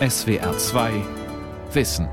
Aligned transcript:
SWR 0.00 0.58
2 0.58 0.92
Wissen. 1.72 2.08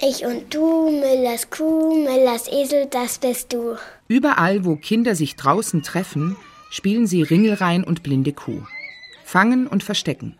Ich 0.00 0.24
und 0.24 0.54
du, 0.54 0.88
Müllers 0.88 1.50
Kuh, 1.50 2.04
Müllers 2.04 2.46
Esel, 2.46 2.86
das 2.86 3.18
bist 3.18 3.52
du. 3.52 3.74
Überall, 4.06 4.64
wo 4.64 4.76
Kinder 4.76 5.16
sich 5.16 5.34
draußen 5.34 5.82
treffen, 5.82 6.36
spielen 6.70 7.08
sie 7.08 7.22
Ringelrein 7.22 7.82
und 7.82 8.04
blinde 8.04 8.32
Kuh. 8.32 8.62
Fangen 9.24 9.66
und 9.66 9.82
verstecken. 9.82 10.38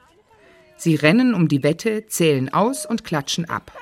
Sie 0.76 0.94
rennen 0.94 1.34
um 1.34 1.48
die 1.48 1.64
Wette, 1.64 2.06
zählen 2.06 2.54
aus 2.54 2.86
und 2.86 3.02
klatschen 3.02 3.50
ab. 3.50 3.72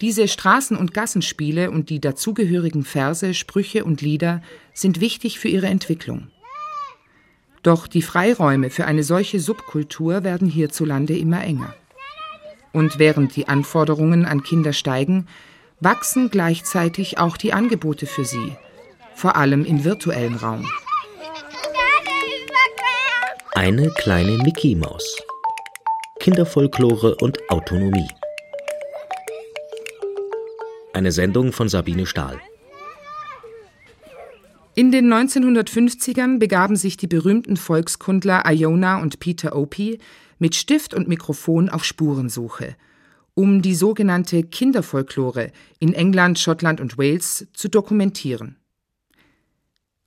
Diese 0.00 0.24
Straßen- 0.24 0.76
und 0.76 0.92
Gassenspiele 0.92 1.70
und 1.70 1.88
die 1.88 2.00
dazugehörigen 2.00 2.84
Verse, 2.84 3.32
Sprüche 3.32 3.84
und 3.84 4.02
Lieder 4.02 4.42
sind 4.74 5.00
wichtig 5.00 5.38
für 5.38 5.48
ihre 5.48 5.68
Entwicklung. 5.68 6.28
Doch 7.62 7.86
die 7.86 8.02
Freiräume 8.02 8.70
für 8.70 8.84
eine 8.84 9.02
solche 9.02 9.40
Subkultur 9.40 10.22
werden 10.22 10.48
hierzulande 10.48 11.16
immer 11.16 11.42
enger. 11.42 11.74
Und 12.72 12.98
während 12.98 13.34
die 13.36 13.48
Anforderungen 13.48 14.26
an 14.26 14.42
Kinder 14.42 14.72
steigen, 14.72 15.26
wachsen 15.80 16.30
gleichzeitig 16.30 17.18
auch 17.18 17.36
die 17.36 17.54
Angebote 17.54 18.06
für 18.06 18.24
sie, 18.24 18.52
vor 19.14 19.36
allem 19.36 19.64
im 19.64 19.82
virtuellen 19.84 20.36
Raum. 20.36 20.68
Eine 23.54 23.90
kleine 23.92 24.36
Mickey 24.42 24.74
Maus. 24.74 25.22
Kinderfolklore 26.20 27.16
und 27.16 27.38
Autonomie. 27.48 28.08
Eine 30.96 31.12
Sendung 31.12 31.52
von 31.52 31.68
Sabine 31.68 32.06
Stahl. 32.06 32.40
In 34.74 34.90
den 34.90 35.12
1950ern 35.12 36.38
begaben 36.38 36.74
sich 36.74 36.96
die 36.96 37.06
berühmten 37.06 37.58
Volkskundler 37.58 38.44
Iona 38.50 39.02
und 39.02 39.20
Peter 39.20 39.54
Opie 39.54 39.98
mit 40.38 40.54
Stift 40.54 40.94
und 40.94 41.06
Mikrofon 41.06 41.68
auf 41.68 41.84
Spurensuche, 41.84 42.76
um 43.34 43.60
die 43.60 43.74
sogenannte 43.74 44.42
Kinderfolklore 44.42 45.52
in 45.80 45.92
England, 45.92 46.38
Schottland 46.38 46.80
und 46.80 46.96
Wales 46.96 47.46
zu 47.52 47.68
dokumentieren. 47.68 48.56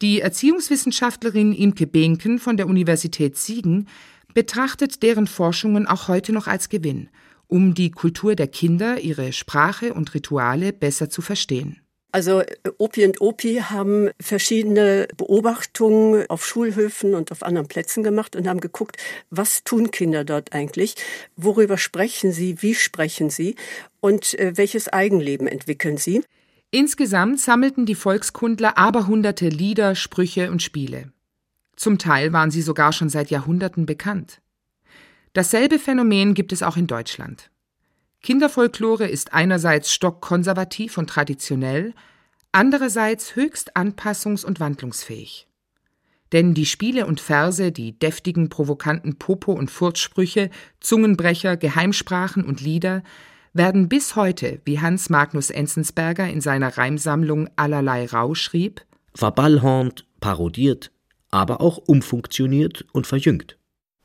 Die 0.02 0.22
Erziehungswissenschaftlerin 0.22 1.54
Imke 1.54 1.86
Behnken 1.86 2.40
von 2.40 2.58
der 2.58 2.66
Universität 2.66 3.38
Siegen 3.38 3.88
betrachtet 4.34 5.04
deren 5.04 5.28
Forschungen 5.28 5.86
auch 5.86 6.08
heute 6.08 6.34
noch 6.34 6.48
als 6.48 6.68
Gewinn, 6.68 7.10
um 7.50 7.74
die 7.74 7.92
Kultur 7.92 8.36
der 8.36 8.48
Kinder, 8.48 9.00
ihre 9.00 9.34
Sprache 9.34 9.94
und 9.94 10.14
Rituale 10.14 10.72
besser 10.72 11.10
zu 11.10 11.22
verstehen. 11.22 11.82
Also 12.12 12.42
Opi 12.80 13.06
und 13.06 13.22
Opi 13.22 13.62
haben 13.70 14.10
verschiedene 14.20 15.08
Beobachtungen 15.16 16.28
auf 16.30 16.44
Schulhöfen 16.44 17.14
und 17.14 17.32
auf 17.32 17.44
anderen 17.44 17.68
Plätzen 17.68 18.02
gemacht 18.02 18.36
und 18.36 18.48
haben 18.48 18.62
geguckt, 18.62 18.98
was 19.30 19.64
tun 19.64 19.92
Kinder 19.92 20.24
dort 20.24 20.54
eigentlich, 20.54 20.96
worüber 21.36 21.78
sprechen 21.78 22.32
sie, 22.32 22.62
wie 22.64 22.74
sprechen 22.74 23.30
sie 23.30 23.56
und 24.00 24.38
äh, 24.40 24.54
welches 24.56 24.88
Eigenleben 24.88 25.48
entwickeln 25.48 25.98
sie. 25.98 26.24
Insgesamt 26.72 27.40
sammelten 27.40 27.86
die 27.86 27.96
Volkskundler 27.96 28.78
aberhunderte 28.78 29.50
Lieder, 29.50 29.94
Sprüche 29.94 30.50
und 30.50 30.64
Spiele. 30.64 31.12
Zum 31.76 31.98
Teil 32.00 32.34
waren 32.34 32.52
sie 32.52 32.62
sogar 32.62 32.92
schon 32.92 33.10
seit 33.10 33.30
Jahrhunderten 33.30 33.86
bekannt. 33.86 34.42
Dasselbe 35.34 35.80
Phänomen 35.80 36.34
gibt 36.34 36.52
es 36.52 36.64
auch 36.64 36.78
in 36.78 36.88
Deutschland. 36.88 37.52
Kinderfolklore 38.22 39.08
ist 39.08 39.34
einerseits 39.34 39.94
stockkonservativ 39.94 40.98
und 40.98 41.10
traditionell, 41.10 41.94
andererseits 42.52 43.36
höchst 43.36 43.78
anpassungs- 43.78 44.46
und 44.46 44.60
wandlungsfähig. 44.60 45.48
Denn 46.32 46.54
die 46.54 46.66
Spiele 46.66 47.06
und 47.06 47.22
Verse, 47.22 47.72
die 47.72 47.98
deftigen, 47.98 48.50
provokanten 48.50 49.18
Popo- 49.18 49.54
und 49.54 49.72
Furzsprüche, 49.72 50.50
Zungenbrecher, 50.80 51.58
Geheimsprachen 51.58 52.44
und 52.44 52.62
Lieder 52.62 53.04
werden 53.54 53.90
bis 53.90 54.16
heute, 54.16 54.62
wie 54.66 54.80
Hans 54.80 55.10
Magnus 55.10 55.50
Enzensberger 55.50 56.28
in 56.28 56.42
seiner 56.42 56.78
Reimsammlung 56.78 57.50
Allerlei 57.56 58.06
Rau 58.06 58.36
schrieb, 58.36 58.86
verballhornt, 59.16 60.06
parodiert, 60.20 60.92
aber 61.32 61.62
auch 61.62 61.78
umfunktioniert 61.78 62.86
und 62.92 63.08
verjüngt. 63.08 63.59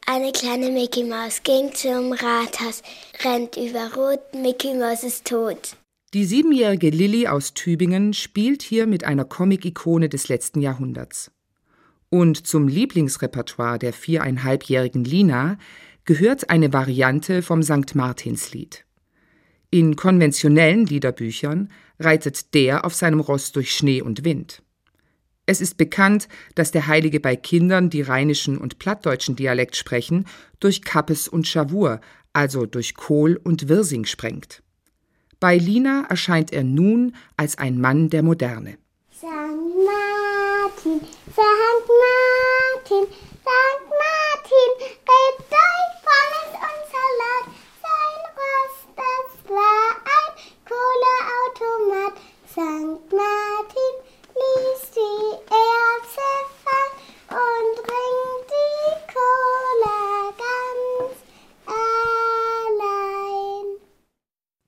Eine 0.07 0.33
kleine 0.33 0.71
Mickey 0.71 1.03
Maus 1.03 1.43
ging 1.43 1.73
zum 1.73 2.13
Rathaus, 2.13 2.83
rennt 3.25 3.57
über 3.57 3.95
Rot, 3.95 4.21
Mickey 4.35 4.75
Maus 4.75 5.03
ist 5.03 5.25
tot. 5.27 5.79
Die 6.13 6.27
siebenjährige 6.27 6.91
Lilly 6.91 7.27
aus 7.27 7.55
Tübingen 7.55 8.13
spielt 8.13 8.61
hier 8.61 8.87
mit 8.87 9.05
einer 9.05 9.25
Comic-Ikone 9.25 10.11
des 10.11 10.29
letzten 10.29 10.61
Jahrhunderts. 10.61 11.31
Und 12.11 12.47
zum 12.47 12.69
Lieblingsrepertoire 12.69 13.79
der 13.79 13.95
viereinhalbjährigen 13.95 15.05
Lina 15.05 15.57
gehört 16.05 16.51
eine 16.51 16.75
Variante 16.75 17.41
vom 17.41 17.63
St. 17.63 17.95
Martinslied. 17.95 18.85
In 19.71 19.97
konventionellen 19.97 20.85
Liederbüchern 20.85 21.71
reitet 21.99 22.53
der 22.53 22.85
auf 22.85 22.95
seinem 22.95 23.21
Ross 23.21 23.53
durch 23.53 23.75
Schnee 23.75 24.03
und 24.03 24.23
Wind. 24.23 24.63
Es 25.47 25.61
ist 25.61 25.77
bekannt, 25.77 26.29
dass 26.55 26.71
der 26.71 26.87
Heilige 26.87 27.21
bei 27.21 27.37
Kindern, 27.37 27.91
die 27.91 28.01
rheinischen 28.01 28.57
und 28.57 28.79
plattdeutschen 28.79 29.37
Dialekt 29.37 29.77
sprechen, 29.77 30.27
durch 30.59 30.83
Kappes 30.83 31.29
und 31.29 31.47
Schawur, 31.47 32.01
also 32.33 32.65
durch 32.65 32.95
Kohl 32.95 33.39
und 33.43 33.69
Wirsing 33.69 34.07
sprengt. 34.07 34.63
Bei 35.41 35.59
Lina 35.59 36.07
erscheint 36.09 36.53
er 36.53 36.65
nun 36.65 37.15
als 37.37 37.59
ein 37.59 37.79
Mann 37.79 38.09
der 38.09 38.23
Moderne. 38.23 38.79
St. 39.15 39.27
Martin, 39.27 41.01
St. 41.31 41.89
Martin, 42.01 43.05
St. 43.05 43.85
Martin, 44.01 44.71
rebt 44.81 45.53
euch 45.53 45.93
Pommes 46.07 46.53
und 46.65 46.83
Salat. 46.95 47.47
Sein 47.83 48.23
Rost, 48.39 48.89
das 48.97 49.51
war 49.51 49.91
ein 50.17 50.33
Kohleautomat. 50.65 52.15
St. 52.49 53.13
Martin 53.13 53.54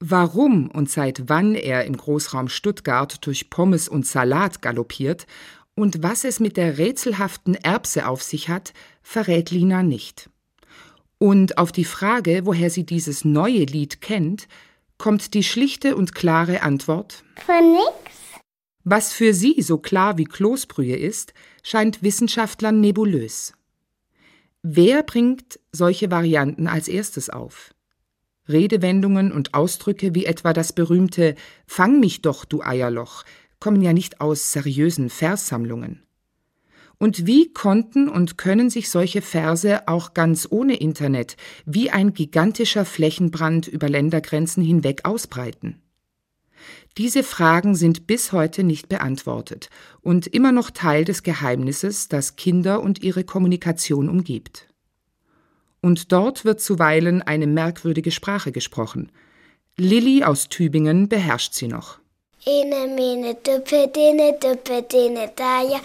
Warum 0.09 0.71
und 0.71 0.89
seit 0.89 1.29
wann 1.29 1.57
er 1.57 1.85
im 1.85 1.97
Großraum 1.97 2.49
Stuttgart 2.49 3.27
durch 3.27 3.51
Pommes 3.51 3.89
und 3.89 4.07
Salat 4.07 4.63
galoppiert 4.63 5.27
und 5.75 6.01
was 6.05 6.23
es 6.23 6.39
mit 6.39 6.57
der 6.57 6.79
rätselhaften 6.79 7.57
Erbse 7.57 8.07
auf 8.07 8.23
sich 8.23 8.49
hat, 8.49 8.73
verrät 9.03 9.51
Lina 9.51 9.83
nicht. 9.83 10.31
Und 11.19 11.59
auf 11.59 11.73
die 11.73 11.85
Frage, 11.85 12.43
woher 12.45 12.71
sie 12.71 12.87
dieses 12.87 13.25
neue 13.25 13.65
Lied 13.65 14.01
kennt, 14.01 14.47
kommt 14.97 15.35
die 15.35 15.43
schlichte 15.43 15.97
und 15.97 16.15
klare 16.15 16.63
Antwort 16.63 17.25
Von 17.45 17.73
nix? 17.73 18.41
Was 18.85 19.13
für 19.13 19.35
sie 19.35 19.61
so 19.61 19.79
klar 19.79 20.19
wie 20.19 20.25
Kloßbrühe 20.25 20.95
ist, 20.95 21.35
scheint 21.65 22.05
Wissenschaftlern 22.05 22.81
nebulös. 22.81 23.55
Wer 24.63 25.03
bringt 25.03 25.59
solche 25.73 26.13
Varianten 26.13 26.69
als 26.69 26.87
erstes 26.87 27.29
auf? 27.29 27.75
Redewendungen 28.49 29.33
und 29.33 29.55
Ausdrücke 29.55 30.15
wie 30.15 30.27
etwa 30.27 30.53
das 30.53 30.73
berühmte 30.73 31.35
Fang 31.67 32.01
mich 32.01 32.23
doch, 32.23 32.45
du 32.45 32.63
Eierloch, 32.63 33.25
kommen 33.61 33.83
ja 33.83 33.93
nicht 33.93 34.21
aus 34.21 34.53
seriösen 34.53 35.11
Verssammlungen. 35.11 36.03
Und 36.99 37.27
wie 37.27 37.53
konnten 37.53 38.09
und 38.09 38.39
können 38.39 38.71
sich 38.71 38.89
solche 38.89 39.21
Verse 39.21 39.87
auch 39.87 40.15
ganz 40.15 40.49
ohne 40.51 40.77
Internet 40.77 41.37
wie 41.67 41.91
ein 41.91 42.15
gigantischer 42.15 42.85
Flächenbrand 42.85 43.69
über 43.69 43.89
Ländergrenzen 43.89 44.63
hinweg 44.63 45.03
ausbreiten? 45.05 45.83
Diese 46.97 47.23
Fragen 47.23 47.75
sind 47.75 48.07
bis 48.07 48.33
heute 48.33 48.63
nicht 48.63 48.89
beantwortet 48.89 49.69
und 50.01 50.27
immer 50.27 50.53
noch 50.53 50.71
Teil 50.71 51.05
des 51.05 51.23
Geheimnisses, 51.23 52.09
das 52.09 52.37
Kinder 52.37 52.83
und 52.83 53.03
ihre 53.03 53.25
Kommunikation 53.25 54.09
umgibt. 54.09 54.67
Und 55.87 56.11
dort 56.11 56.45
wird 56.45 56.61
zuweilen 56.61 57.23
eine 57.23 57.47
merkwürdige 57.47 58.11
Sprache 58.11 58.51
gesprochen. 58.51 59.13
Lilly 59.77 60.25
aus 60.25 60.49
Tübingen 60.49 61.09
beherrscht 61.09 61.55
sie 61.55 61.69
noch. 61.69 62.01
Ene, 62.45 62.93
mene, 62.93 63.37
duppe, 63.37 63.87
dene, 63.95 64.37
duppe, 64.41 64.83
dene, 64.83 65.31
da, 65.37 65.63
ja, 65.63 65.81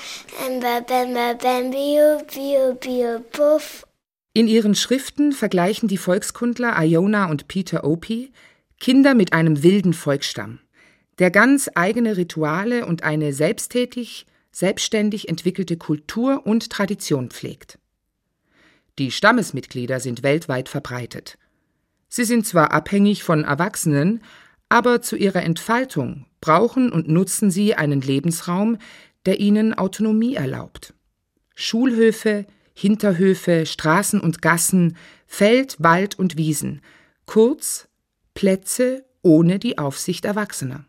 emba, 0.48 0.80
bemba, 0.80 1.34
bem, 1.34 1.70
bio, 1.70 2.18
bio, 2.34 2.74
bio, 2.74 3.20
puff. 3.32 3.86
In 4.34 4.48
ihren 4.48 4.74
Schriften 4.74 5.34
vergleichen 5.34 5.88
die 5.88 6.00
Volkskundler 6.00 6.84
Iona 6.84 7.30
und 7.30 7.48
Peter 7.48 7.84
Opie 7.84 8.32
Kinder 8.80 9.14
mit 9.14 9.34
einem 9.34 9.62
wilden 9.62 9.94
Volksstamm, 9.94 10.58
der 11.20 11.30
ganz 11.30 11.70
eigene 11.76 12.18
Rituale 12.18 12.88
und 12.88 13.04
eine 13.04 13.34
selbsttätig, 13.34 14.26
selbstständig 14.52 15.30
entwickelte 15.30 15.78
Kultur 15.78 16.42
und 16.48 16.72
Tradition 16.72 17.30
pflegt. 17.30 17.78
Die 19.02 19.10
Stammesmitglieder 19.10 20.00
sind 20.00 20.22
weltweit 20.22 20.70
verbreitet. 20.70 21.40
Sie 22.08 22.24
sind 22.24 22.46
zwar 22.46 22.72
abhängig 22.72 23.24
von 23.24 23.44
Erwachsenen, 23.46 24.22
Aber 24.70 25.02
zu 25.02 25.16
ihrer 25.16 25.42
Entfaltung 25.42 26.28
brauchen 26.40 26.92
und 26.92 27.08
nutzen 27.08 27.50
sie 27.50 27.74
einen 27.74 28.00
Lebensraum, 28.00 28.78
der 29.26 29.40
ihnen 29.40 29.74
Autonomie 29.74 30.36
erlaubt. 30.36 30.94
Schulhöfe, 31.56 32.46
Hinterhöfe, 32.76 33.66
Straßen 33.66 34.22
und 34.22 34.44
Gassen, 34.44 34.98
Feld, 35.26 35.78
Wald 35.80 36.20
und 36.20 36.38
Wiesen, 36.38 36.82
kurz 37.26 37.88
Plätze 38.36 39.04
ohne 39.24 39.58
die 39.58 39.80
Aufsicht 39.80 40.26
Erwachsener. 40.26 40.86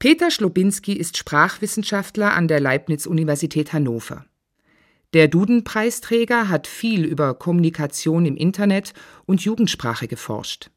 Peter 0.00 0.32
Schlobinski 0.32 0.94
ist 0.94 1.16
Sprachwissenschaftler 1.16 2.34
an 2.34 2.48
der 2.48 2.58
Leibniz-Universität 2.58 3.72
Hannover. 3.72 4.26
Der 5.14 5.28
Duden-Preisträger 5.28 6.50
hat 6.50 6.66
viel 6.66 7.06
über 7.06 7.32
Kommunikation 7.32 8.26
im 8.26 8.36
Internet 8.36 8.92
und 9.24 9.40
Jugendsprache 9.40 10.06
geforscht. 10.06 10.70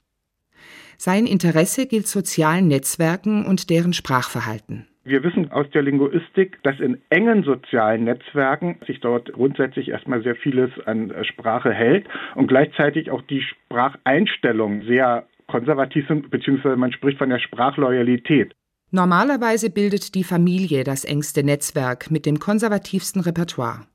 Sein 0.97 1.25
Interesse 1.25 1.85
gilt 1.85 2.07
sozialen 2.07 2.69
Netzwerken 2.69 3.45
und 3.45 3.69
deren 3.69 3.91
Sprachverhalten. 3.91 4.87
Wir 5.03 5.23
wissen 5.23 5.51
aus 5.51 5.65
der 5.73 5.81
Linguistik, 5.81 6.59
dass 6.63 6.79
in 6.79 7.01
engen 7.09 7.43
sozialen 7.43 8.05
Netzwerken 8.05 8.77
sich 8.87 9.01
dort 9.01 9.33
grundsätzlich 9.33 9.89
erstmal 9.89 10.23
sehr 10.23 10.35
vieles 10.35 10.69
an 10.85 11.11
Sprache 11.23 11.73
hält 11.73 12.07
und 12.35 12.47
gleichzeitig 12.47 13.11
auch 13.11 13.23
die 13.23 13.41
Spracheinstellungen 13.41 14.83
sehr 14.85 15.27
konservativ 15.47 16.07
sind, 16.07 16.29
beziehungsweise 16.29 16.77
man 16.77 16.93
spricht 16.93 17.17
von 17.17 17.29
der 17.29 17.39
Sprachloyalität. 17.39 18.53
Normalerweise 18.91 19.71
bildet 19.71 20.15
die 20.15 20.23
Familie 20.23 20.83
das 20.83 21.03
engste 21.03 21.43
Netzwerk 21.43 22.11
mit 22.11 22.25
dem 22.25 22.39
konservativsten 22.39 23.21
Repertoire. 23.21 23.87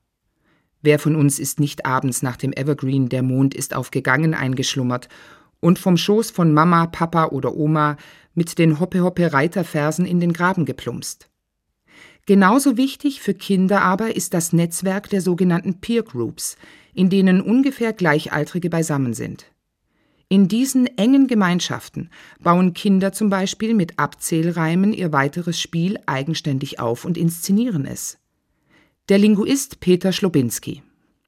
Wer 0.87 0.99
von 0.99 1.17
uns 1.17 1.37
ist 1.37 1.59
nicht 1.59 1.85
abends 1.85 2.21
nach 2.21 2.37
dem 2.37 2.53
Evergreen 2.53 3.09
Der 3.09 3.21
Mond 3.21 3.53
ist 3.53 3.75
aufgegangen 3.75 4.33
eingeschlummert 4.33 5.09
und 5.59 5.79
vom 5.79 5.97
Schoß 5.97 6.31
von 6.31 6.53
Mama, 6.53 6.85
Papa 6.85 7.25
oder 7.25 7.57
Oma 7.57 7.97
mit 8.35 8.57
den 8.57 8.79
Hoppe-Hoppe-Reiterversen 8.79 10.05
in 10.05 10.21
den 10.21 10.31
Graben 10.31 10.63
geplumpst. 10.63 11.29
Genauso 12.25 12.77
wichtig 12.77 13.19
für 13.19 13.33
Kinder 13.33 13.81
aber 13.81 14.15
ist 14.15 14.33
das 14.33 14.53
Netzwerk 14.53 15.09
der 15.09 15.19
sogenannten 15.19 15.81
Peer 15.81 16.03
Groups, 16.03 16.55
in 16.93 17.09
denen 17.09 17.41
ungefähr 17.41 17.91
Gleichaltrige 17.91 18.69
beisammen 18.69 19.13
sind. 19.13 19.47
In 20.29 20.47
diesen 20.47 20.87
engen 20.97 21.27
Gemeinschaften 21.27 22.11
bauen 22.39 22.73
Kinder 22.73 23.11
zum 23.11 23.29
Beispiel 23.29 23.73
mit 23.73 23.99
Abzählreimen 23.99 24.93
ihr 24.93 25.11
weiteres 25.11 25.59
Spiel 25.59 25.99
eigenständig 26.05 26.79
auf 26.79 27.03
und 27.03 27.17
inszenieren 27.17 27.85
es. 27.85 28.19
Der 29.09 29.19
Linguist 29.19 29.79
Peter 29.79 30.11
Schlobinski 30.11 30.81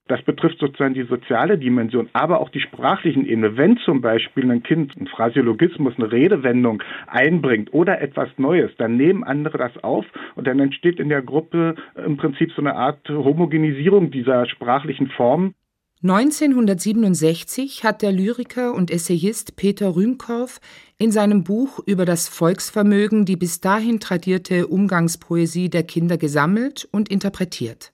das 0.10 0.24
betrifft 0.24 0.58
sozusagen 0.58 0.96
die 0.96 1.04
soziale 1.04 1.60
Dimension, 1.60 2.10
aber 2.14 2.42
auch 2.42 2.50
die 2.50 2.60
sprachlichen 2.60 3.28
Ebene. 3.28 3.58
Wenn 3.58 3.78
zum 3.78 4.02
Beispiel 4.02 4.50
ein 4.50 4.64
Kind 4.64 4.98
einen 4.98 5.06
Phrasiologismus, 5.06 5.94
eine 5.98 6.12
Redewendung 6.12 6.81
einbringt 7.06 7.72
oder 7.74 8.02
etwas 8.02 8.28
Neues, 8.38 8.72
dann 8.80 8.98
nehmen 8.98 9.24
andere 9.24 9.60
das 9.60 9.84
auf 9.84 10.06
und 10.36 10.48
dann 10.48 10.60
entsteht 10.60 11.00
in 11.00 11.10
der 11.10 11.22
Gruppe 11.22 11.76
im 12.04 12.18
Prinzip 12.18 12.52
so 12.54 12.62
eine 12.64 12.76
Art 12.76 13.08
Homogenisierung 13.08 14.10
dieser 14.10 14.48
sprachlichen 14.48 15.10
Formen. 15.10 15.54
1967 16.01 17.84
hat 17.84 18.01
der 18.01 18.13
Lyriker 18.13 18.74
und 18.74 18.90
Essayist 18.90 19.57
Peter 19.57 19.98
Rühmkorff 19.98 20.62
in 20.98 21.12
seinem 21.12 21.44
Buch 21.44 21.80
über 21.86 22.06
das 22.06 22.30
Volksvermögen 22.30 23.25
die 23.25 23.36
bis 23.36 23.60
dahin 23.60 24.00
tradierte 24.00 24.68
Umgangspoesie 24.68 25.69
der 25.69 25.84
Kinder 25.84 26.18
gesammelt 26.18 26.88
und 26.92 27.10
interpretiert. 27.10 27.92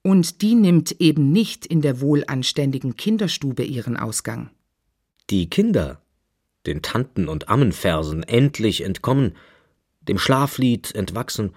Und 0.00 0.40
die 0.40 0.54
nimmt 0.54 0.92
eben 1.02 1.32
nicht 1.32 1.66
in 1.66 1.82
der 1.82 2.00
wohlanständigen 2.00 2.96
Kinderstube 2.96 3.62
ihren 3.62 3.98
Ausgang. 3.98 4.48
Die 5.28 5.50
Kinder, 5.50 6.00
den 6.64 6.80
Tanten 6.80 7.28
und 7.28 7.50
Ammenversen 7.50 8.22
endlich 8.22 8.84
entkommen, 8.84 9.36
dem 10.00 10.16
Schlaflied 10.16 10.94
entwachsen, 10.94 11.50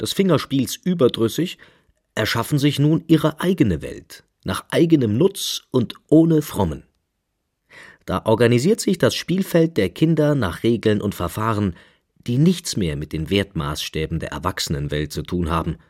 des 0.00 0.12
Fingerspiels 0.12 0.74
überdrüssig, 0.74 1.58
erschaffen 2.16 2.58
sich 2.58 2.80
nun 2.80 3.04
ihre 3.06 3.38
eigene 3.40 3.80
Welt, 3.80 4.24
nach 4.44 4.64
eigenem 4.70 5.16
Nutz 5.16 5.62
und 5.70 5.94
ohne 6.08 6.42
Frommen. 6.42 6.84
Da 8.06 8.22
organisiert 8.24 8.80
sich 8.80 8.98
das 8.98 9.14
Spielfeld 9.14 9.76
der 9.76 9.88
Kinder 9.88 10.34
nach 10.34 10.62
Regeln 10.62 11.00
und 11.00 11.14
Verfahren, 11.14 11.76
die 12.26 12.38
nichts 12.38 12.76
mehr 12.76 12.96
mit 12.96 13.12
den 13.12 13.30
Wertmaßstäben 13.30 14.18
der 14.18 14.32
Erwachsenenwelt 14.32 15.12
zu 15.12 15.22
tun 15.22 15.50
haben– 15.50 15.76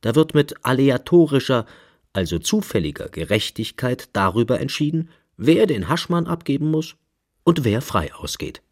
da 0.00 0.14
wird 0.14 0.34
mit 0.34 0.64
aleatorischer, 0.64 1.66
also 2.12 2.38
zufälliger 2.38 3.08
Gerechtigkeit 3.08 4.08
darüber 4.12 4.60
entschieden, 4.60 5.10
wer 5.36 5.66
den 5.66 5.88
Haschmann 5.88 6.26
abgeben 6.26 6.70
muss 6.70 6.94
und 7.42 7.64
wer 7.64 7.82
frei 7.82 8.14
ausgeht. 8.14 8.62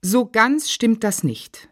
So 0.00 0.26
ganz 0.26 0.70
stimmt 0.70 1.02
das 1.02 1.24
nicht. 1.24 1.68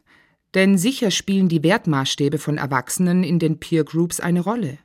Denn 0.54 0.78
sicher 0.78 1.10
spielen 1.10 1.48
die 1.48 1.62
Wertmaßstäbe 1.62 2.38
von 2.38 2.58
Erwachsenen 2.58 3.22
in 3.22 3.38
den 3.38 3.60
Peer 3.60 3.84
Groups 3.84 4.20
eine 4.20 4.40
Rolle. 4.40 4.78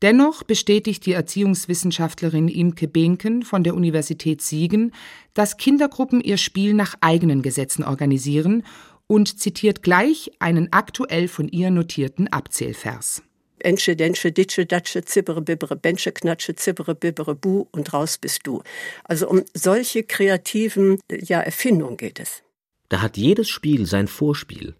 Dennoch 0.00 0.44
bestätigt 0.44 1.06
die 1.06 1.12
Erziehungswissenschaftlerin 1.12 2.46
Imke 2.46 2.86
Behnken 2.86 3.42
von 3.42 3.64
der 3.64 3.74
Universität 3.74 4.42
Siegen, 4.42 4.92
dass 5.34 5.56
Kindergruppen 5.56 6.20
ihr 6.20 6.36
Spiel 6.36 6.72
nach 6.72 6.94
eigenen 7.00 7.42
Gesetzen 7.42 7.82
organisieren 7.82 8.62
und 9.08 9.40
zitiert 9.40 9.82
gleich 9.82 10.30
einen 10.38 10.72
aktuell 10.72 11.26
von 11.26 11.48
ihr 11.48 11.70
notierten 11.70 12.28
Abzählvers. 12.28 13.22
Ensche, 13.60 13.96
Densche, 13.96 14.30
Ditsche, 14.30 14.66
Datsche, 14.66 15.04
Zibbere, 15.04 15.42
Bibbere, 15.42 15.74
Bensche, 15.74 16.12
Knatsche, 16.12 16.54
Zibbere, 16.54 16.94
Bibbere, 16.94 17.34
Bu 17.34 17.66
und 17.72 17.92
raus 17.92 18.18
bist 18.18 18.42
du. 18.44 18.62
Also 19.02 19.28
um 19.28 19.42
solche 19.52 20.04
kreativen 20.04 21.00
ja, 21.10 21.40
Erfindungen 21.40 21.96
geht 21.96 22.20
es. 22.20 22.44
Da 22.88 23.02
hat 23.02 23.16
jedes 23.16 23.48
Spiel 23.48 23.86
sein 23.86 24.06
Vorspiel. 24.06 24.74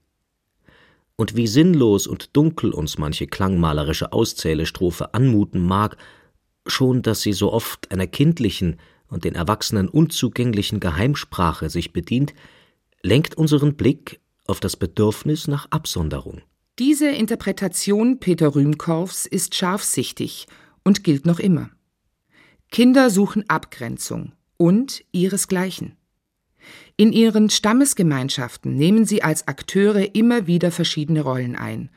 Und 1.21 1.35
wie 1.35 1.49
sinnlos 1.49 2.07
und 2.07 2.37
dunkel 2.37 2.71
uns 2.71 2.97
manche 2.97 3.27
klangmalerische 3.27 4.13
Auszählestrophe 4.13 5.15
anmuten 5.15 5.67
mag, 5.67 5.97
schon 6.65 7.03
dass 7.03 7.23
sie 7.23 7.33
so 7.33 7.53
oft 7.53 7.91
einer 7.91 8.07
kindlichen 8.07 8.77
und 9.09 9.25
den 9.25 9.35
Erwachsenen 9.35 9.89
unzugänglichen 9.89 10.79
Geheimsprache 10.79 11.71
sich 11.71 11.93
bedient, 11.93 12.35
lenkt 13.03 13.37
unseren 13.37 13.75
Blick 13.75 14.21
auf 14.47 14.61
das 14.61 14.77
Bedürfnis 14.77 15.49
nach 15.49 15.67
Absonderung. 15.71 16.43
Diese 16.79 17.09
Interpretation 17.09 18.21
Peter 18.21 18.55
Rühmkorffs 18.55 19.27
ist 19.27 19.57
scharfsichtig 19.57 20.47
und 20.85 21.03
gilt 21.03 21.27
noch 21.27 21.41
immer. 21.41 21.71
Kinder 22.71 23.11
suchen 23.11 23.45
Abgrenzung 23.49 24.35
und 24.57 25.05
ihresgleichen. 25.11 25.98
In 26.97 27.13
ihren 27.13 27.51
Stammesgemeinschaften 27.51 28.75
nehmen 28.75 29.05
sie 29.05 29.23
als 29.23 29.47
Akteure 29.49 30.15
immer 30.15 30.47
wieder 30.47 30.71
verschiedene 30.71 31.23
Rollen 31.23 31.57
ein. 31.57 31.91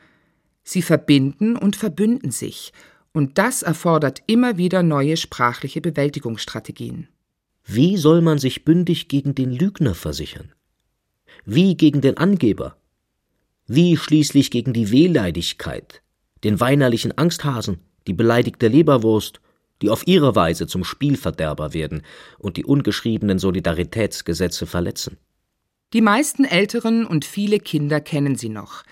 Sie 0.62 0.82
verbinden 0.82 1.56
und 1.56 1.76
verbünden 1.76 2.30
sich, 2.30 2.72
und 3.12 3.36
das 3.38 3.62
erfordert 3.62 4.22
immer 4.26 4.56
wieder 4.56 4.82
neue 4.82 5.16
sprachliche 5.16 5.80
Bewältigungsstrategien. 5.80 7.08
Wie 7.64 7.96
soll 7.96 8.22
man 8.22 8.38
sich 8.38 8.64
bündig 8.64 9.08
gegen 9.08 9.34
den 9.34 9.52
Lügner 9.52 9.94
versichern? 9.94 10.52
wie 11.44 11.76
gegen 11.76 12.00
den 12.00 12.16
Angeber, 12.16 12.76
wie 13.66 13.96
schließlich 13.96 14.50
gegen 14.50 14.72
die 14.72 14.90
Wehleidigkeit, 14.90 16.02
den 16.44 16.60
weinerlichen 16.60 17.16
Angsthasen, 17.16 17.78
die 18.06 18.12
beleidigte 18.12 18.68
Leberwurst, 18.68 19.40
die 19.82 19.90
auf 19.90 20.06
ihre 20.06 20.34
Weise 20.34 20.66
zum 20.66 20.84
Spielverderber 20.84 21.74
werden 21.74 22.02
und 22.38 22.56
die 22.56 22.64
ungeschriebenen 22.64 23.38
Solidaritätsgesetze 23.38 24.66
verletzen. 24.66 25.18
Die 25.92 26.00
meisten 26.00 26.44
Älteren 26.44 27.06
und 27.06 27.24
viele 27.24 27.58
Kinder 27.58 28.00
kennen 28.00 28.36
sie 28.36 28.48
noch. 28.48 28.82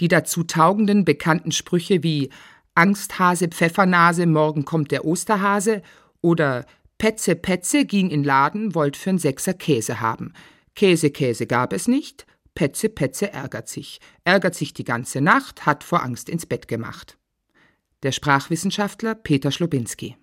Die 0.00 0.08
dazu 0.08 0.42
taugenden 0.42 1.04
bekannten 1.04 1.52
Sprüche 1.52 2.02
wie 2.02 2.30
Angsthase, 2.74 3.48
Pfeffernase, 3.48 4.26
morgen 4.26 4.64
kommt 4.64 4.90
der 4.90 5.04
Osterhase 5.04 5.82
oder 6.20 6.64
Petze, 6.98 7.36
Petze 7.36 7.84
ging 7.84 8.10
in 8.10 8.24
Laden, 8.24 8.74
wollt 8.74 8.96
für'n 8.96 9.18
Sechser 9.18 9.54
Käse 9.54 10.00
haben. 10.00 10.32
Käse, 10.74 11.10
Käse 11.10 11.46
gab 11.46 11.72
es 11.72 11.86
nicht. 11.86 12.26
Petze, 12.54 12.88
Petze 12.88 13.32
ärgert 13.32 13.68
sich. 13.68 14.00
Ärgert 14.24 14.56
sich 14.56 14.74
die 14.74 14.84
ganze 14.84 15.20
Nacht, 15.20 15.64
hat 15.66 15.84
vor 15.84 16.02
Angst 16.02 16.28
ins 16.28 16.46
Bett 16.46 16.66
gemacht. 16.66 17.16
Der 18.02 18.10
Sprachwissenschaftler 18.10 19.14
Peter 19.14 19.52
Schlobinski. 19.52 20.16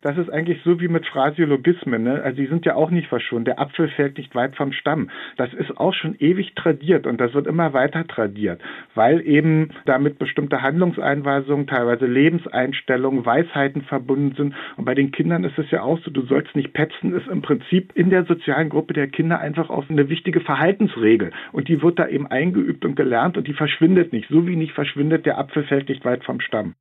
Das 0.00 0.16
ist 0.16 0.30
eigentlich 0.30 0.62
so 0.62 0.80
wie 0.80 0.86
mit 0.86 1.06
Phrasiologismen. 1.06 2.04
Ne? 2.04 2.22
Also 2.22 2.36
die 2.36 2.46
sind 2.46 2.64
ja 2.64 2.76
auch 2.76 2.90
nicht 2.90 3.08
verschwunden. 3.08 3.46
Der 3.46 3.58
Apfel 3.58 3.88
fällt 3.88 4.16
nicht 4.16 4.32
weit 4.36 4.54
vom 4.54 4.70
Stamm. 4.70 5.10
Das 5.36 5.52
ist 5.52 5.76
auch 5.76 5.92
schon 5.92 6.14
ewig 6.20 6.54
tradiert 6.54 7.04
und 7.04 7.20
das 7.20 7.34
wird 7.34 7.48
immer 7.48 7.72
weiter 7.72 8.06
tradiert, 8.06 8.62
weil 8.94 9.20
eben 9.26 9.70
damit 9.86 10.20
bestimmte 10.20 10.62
Handlungseinweisungen, 10.62 11.66
teilweise 11.66 12.06
Lebenseinstellungen, 12.06 13.26
Weisheiten 13.26 13.82
verbunden 13.82 14.36
sind. 14.36 14.54
Und 14.76 14.84
bei 14.84 14.94
den 14.94 15.10
Kindern 15.10 15.42
ist 15.42 15.58
es 15.58 15.68
ja 15.72 15.82
auch 15.82 15.98
so, 16.04 16.12
du 16.12 16.22
sollst 16.22 16.54
nicht 16.54 16.74
petzen, 16.74 17.12
ist 17.12 17.26
im 17.26 17.42
Prinzip 17.42 17.90
in 17.96 18.10
der 18.10 18.24
sozialen 18.24 18.68
Gruppe 18.68 18.94
der 18.94 19.08
Kinder 19.08 19.40
einfach 19.40 19.68
auch 19.68 19.90
eine 19.90 20.08
wichtige 20.08 20.40
Verhaltensregel. 20.40 21.32
Und 21.50 21.66
die 21.66 21.82
wird 21.82 21.98
da 21.98 22.06
eben 22.06 22.28
eingeübt 22.28 22.84
und 22.84 22.94
gelernt 22.94 23.36
und 23.36 23.48
die 23.48 23.52
verschwindet 23.52 24.12
nicht. 24.12 24.28
So 24.28 24.46
wie 24.46 24.54
nicht 24.54 24.74
verschwindet, 24.74 25.26
der 25.26 25.38
Apfel 25.38 25.64
fällt 25.64 25.88
nicht 25.88 26.04
weit 26.04 26.22
vom 26.22 26.40
Stamm. 26.40 26.74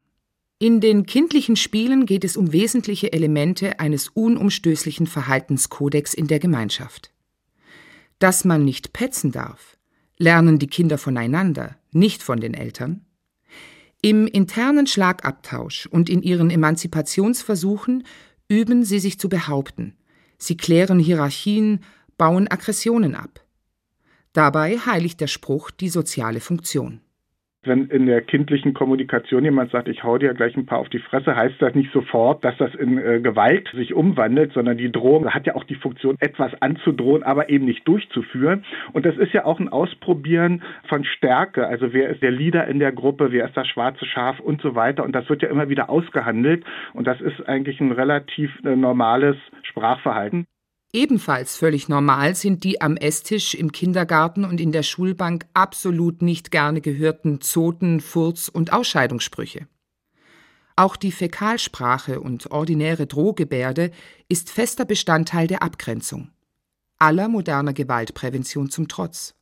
In 0.59 0.81
den 0.81 1.05
kindlichen 1.05 1.55
Spielen 1.55 2.07
geht 2.07 2.23
es 2.23 2.35
um 2.35 2.51
wesentliche 2.51 3.13
Elemente 3.13 3.79
eines 3.79 4.09
unumstößlichen 4.09 5.05
Verhaltenskodex 5.05 6.15
in 6.15 6.25
der 6.25 6.39
Gemeinschaft. 6.39 7.11
Dass 8.17 8.43
man 8.43 8.65
nicht 8.65 8.91
petzen 8.91 9.31
darf, 9.31 9.77
lernen 10.17 10.57
die 10.57 10.65
Kinder 10.65 10.97
voneinander, 10.97 11.77
nicht 11.91 12.23
von 12.23 12.39
den 12.39 12.55
Eltern. 12.55 13.05
Im 14.01 14.25
internen 14.25 14.87
Schlagabtausch 14.87 15.85
und 15.85 16.09
in 16.09 16.23
ihren 16.23 16.49
Emanzipationsversuchen 16.49 18.03
üben 18.47 18.83
sie 18.83 18.97
sich 18.97 19.19
zu 19.19 19.29
behaupten. 19.29 19.95
Sie 20.39 20.57
klären 20.57 20.97
Hierarchien, 20.97 21.83
bauen 22.17 22.47
Aggressionen 22.49 23.13
ab. 23.13 23.45
Dabei 24.33 24.79
heiligt 24.79 25.21
der 25.21 25.27
Spruch 25.27 25.69
die 25.69 25.89
soziale 25.89 26.39
Funktion. 26.39 27.01
Wenn 27.67 27.87
in 27.87 28.05
der 28.05 28.21
kindlichen 28.21 28.73
Kommunikation 28.73 29.43
jemand 29.43 29.71
sagt, 29.71 29.87
ich 29.87 30.03
hau 30.03 30.17
dir 30.17 30.33
gleich 30.33 30.55
ein 30.55 30.65
paar 30.65 30.79
auf 30.79 30.89
die 30.89 30.99
Fresse, 30.99 31.35
heißt 31.35 31.61
das 31.61 31.75
nicht 31.75 31.91
sofort, 31.91 32.43
dass 32.43 32.57
das 32.57 32.73
in 32.75 32.97
äh, 32.97 33.19
Gewalt 33.19 33.69
sich 33.75 33.93
umwandelt, 33.93 34.53
sondern 34.53 34.77
die 34.77 34.91
Drohung 34.91 35.33
hat 35.33 35.45
ja 35.45 35.55
auch 35.55 35.63
die 35.63 35.75
Funktion, 35.75 36.15
etwas 36.19 36.53
anzudrohen, 36.61 37.23
aber 37.23 37.49
eben 37.49 37.65
nicht 37.65 37.87
durchzuführen. 37.87 38.63
Und 38.93 39.05
das 39.05 39.17
ist 39.17 39.33
ja 39.33 39.45
auch 39.45 39.59
ein 39.59 39.69
Ausprobieren 39.69 40.63
von 40.87 41.03
Stärke. 41.03 41.67
Also 41.67 41.93
wer 41.93 42.09
ist 42.09 42.21
der 42.21 42.31
Leader 42.31 42.67
in 42.67 42.79
der 42.79 42.91
Gruppe, 42.91 43.31
wer 43.31 43.45
ist 43.45 43.57
das 43.57 43.67
schwarze 43.67 44.05
Schaf 44.05 44.39
und 44.39 44.61
so 44.61 44.75
weiter. 44.75 45.03
Und 45.03 45.13
das 45.13 45.29
wird 45.29 45.41
ja 45.41 45.49
immer 45.49 45.69
wieder 45.69 45.89
ausgehandelt. 45.89 46.63
Und 46.93 47.05
das 47.05 47.19
ist 47.21 47.47
eigentlich 47.47 47.79
ein 47.81 47.91
relativ 47.91 48.51
äh, 48.63 48.75
normales 48.75 49.35
Sprachverhalten. 49.63 50.47
Ebenfalls 50.93 51.57
völlig 51.57 51.89
normal 51.89 52.35
sind 52.35 52.63
die 52.63 52.81
am 52.81 52.95
Esstisch, 52.95 53.53
im 53.53 53.71
Kindergarten 53.71 54.45
und 54.45 54.61
in 54.61 54.71
der 54.71 54.83
Schulbank 54.83 55.45
absolut 55.53 56.21
nicht 56.21 56.49
gerne 56.49 56.81
gehörten 56.81 57.41
Zoten, 57.41 57.99
Furz 57.99 58.47
und 58.47 58.71
Ausscheidungssprüche. 58.71 59.67
Auch 60.75 60.95
die 60.95 61.11
Fäkalsprache 61.11 62.21
und 62.21 62.51
ordinäre 62.51 63.07
Drohgebärde 63.07 63.91
ist 64.29 64.49
fester 64.49 64.85
Bestandteil 64.85 65.47
der 65.47 65.63
Abgrenzung. 65.63 66.29
Aller 66.99 67.27
moderner 67.27 67.73
Gewaltprävention 67.73 68.69
zum 68.69 68.87
Trotz. 68.87 69.33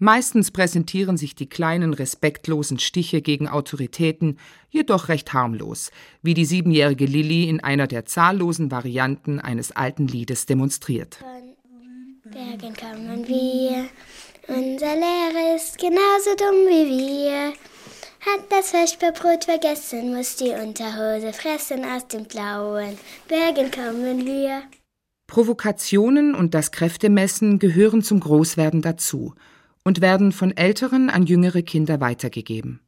Meistens 0.00 0.52
präsentieren 0.52 1.16
sich 1.16 1.34
die 1.34 1.48
kleinen 1.48 1.92
respektlosen 1.92 2.78
Stiche 2.78 3.20
gegen 3.20 3.48
Autoritäten 3.48 4.38
jedoch 4.70 5.08
recht 5.08 5.32
harmlos, 5.32 5.90
wie 6.22 6.34
die 6.34 6.44
siebenjährige 6.44 7.04
Lilly 7.04 7.48
in 7.48 7.58
einer 7.60 7.88
der 7.88 8.04
zahllosen 8.04 8.70
Varianten 8.70 9.40
eines 9.40 9.72
alten 9.72 10.06
Liedes 10.06 10.46
demonstriert. 10.46 11.16
Von 11.16 12.30
Bergen 12.30 12.76
kommen 12.76 13.26
wir, 13.26 13.88
unser 14.46 14.94
Lehrer 14.94 15.56
ist 15.56 15.78
genauso 15.78 16.30
dumm 16.36 16.68
wie 16.68 17.18
wir. 17.26 17.52
Hat 18.20 18.44
das 18.50 18.70
Vesperbrot 18.70 19.44
vergessen, 19.46 20.14
muss 20.14 20.36
die 20.36 20.50
Unterhose 20.50 21.32
fressen 21.32 21.84
aus 21.84 22.06
dem 22.06 22.24
blauen 22.24 22.96
Bergen 23.26 23.70
kommen 23.72 24.24
wir. 24.24 24.62
Provokationen 25.26 26.36
und 26.36 26.54
das 26.54 26.70
Kräftemessen 26.70 27.58
gehören 27.58 28.02
zum 28.02 28.20
Großwerden 28.20 28.80
dazu– 28.80 29.34
und 29.88 30.02
werden 30.02 30.32
von 30.32 30.54
Älteren 30.54 31.08
an 31.08 31.24
jüngere 31.24 31.62
Kinder 31.62 31.98
weitergegeben. 31.98 32.80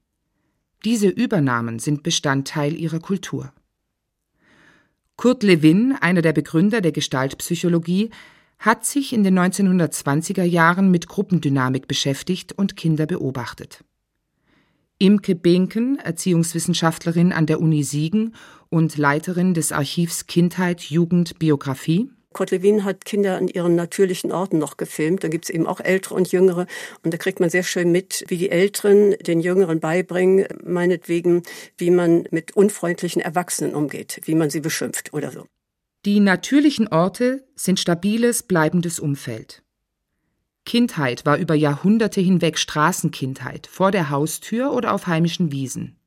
Diese 0.84 1.08
Übernahmen 1.08 1.78
sind 1.78 2.02
Bestandteil 2.02 2.78
ihrer 2.78 3.00
Kultur. 3.00 3.54
Kurt 5.16 5.42
Lewin, 5.42 5.96
einer 5.98 6.20
der 6.20 6.34
Begründer 6.34 6.82
der 6.82 6.92
Gestaltpsychologie, 6.92 8.10
hat 8.58 8.84
sich 8.84 9.14
in 9.14 9.24
den 9.24 9.38
1920er 9.38 10.42
Jahren 10.42 10.90
mit 10.90 11.08
Gruppendynamik 11.08 11.88
beschäftigt 11.88 12.52
und 12.52 12.76
Kinder 12.76 13.06
beobachtet. 13.06 13.82
Imke 14.98 15.34
Benken, 15.34 15.98
Erziehungswissenschaftlerin 16.00 17.32
an 17.32 17.46
der 17.46 17.62
Uni 17.62 17.82
Siegen 17.82 18.34
und 18.68 18.98
Leiterin 18.98 19.54
des 19.54 19.72
Archivs 19.72 20.26
Kindheit, 20.26 20.82
Jugend, 20.82 21.38
Biografie, 21.38 22.10
Kurt 22.32 22.52
Lewin 22.52 22.84
hat 22.84 23.04
Kinder 23.04 23.36
an 23.36 23.48
ihren 23.48 23.74
natürlichen 23.74 24.30
Orten 24.30 24.58
noch 24.58 24.76
gefilmt. 24.76 25.24
Da 25.24 25.28
gibt's 25.28 25.50
eben 25.50 25.66
auch 25.66 25.80
Ältere 25.80 26.14
und 26.14 26.30
Jüngere. 26.30 26.66
Und 27.02 27.12
da 27.12 27.18
kriegt 27.18 27.40
man 27.40 27.50
sehr 27.50 27.64
schön 27.64 27.90
mit, 27.90 28.24
wie 28.28 28.36
die 28.36 28.50
Älteren 28.50 29.16
den 29.26 29.40
Jüngeren 29.40 29.80
beibringen, 29.80 30.46
meinetwegen, 30.64 31.42
wie 31.76 31.90
man 31.90 32.24
mit 32.30 32.56
unfreundlichen 32.56 33.20
Erwachsenen 33.20 33.74
umgeht, 33.74 34.20
wie 34.24 34.36
man 34.36 34.48
sie 34.48 34.60
beschimpft 34.60 35.12
oder 35.12 35.32
so. 35.32 35.46
Die 36.06 36.20
natürlichen 36.20 36.88
Orte 36.88 37.44
sind 37.56 37.80
stabiles, 37.80 38.44
bleibendes 38.44 39.00
Umfeld. 39.00 39.62
Kindheit 40.64 41.26
war 41.26 41.36
über 41.36 41.54
Jahrhunderte 41.54 42.20
hinweg 42.20 42.58
Straßenkindheit, 42.58 43.66
vor 43.66 43.90
der 43.90 44.08
Haustür 44.08 44.72
oder 44.72 44.94
auf 44.94 45.08
heimischen 45.08 45.52
Wiesen. 45.52 45.99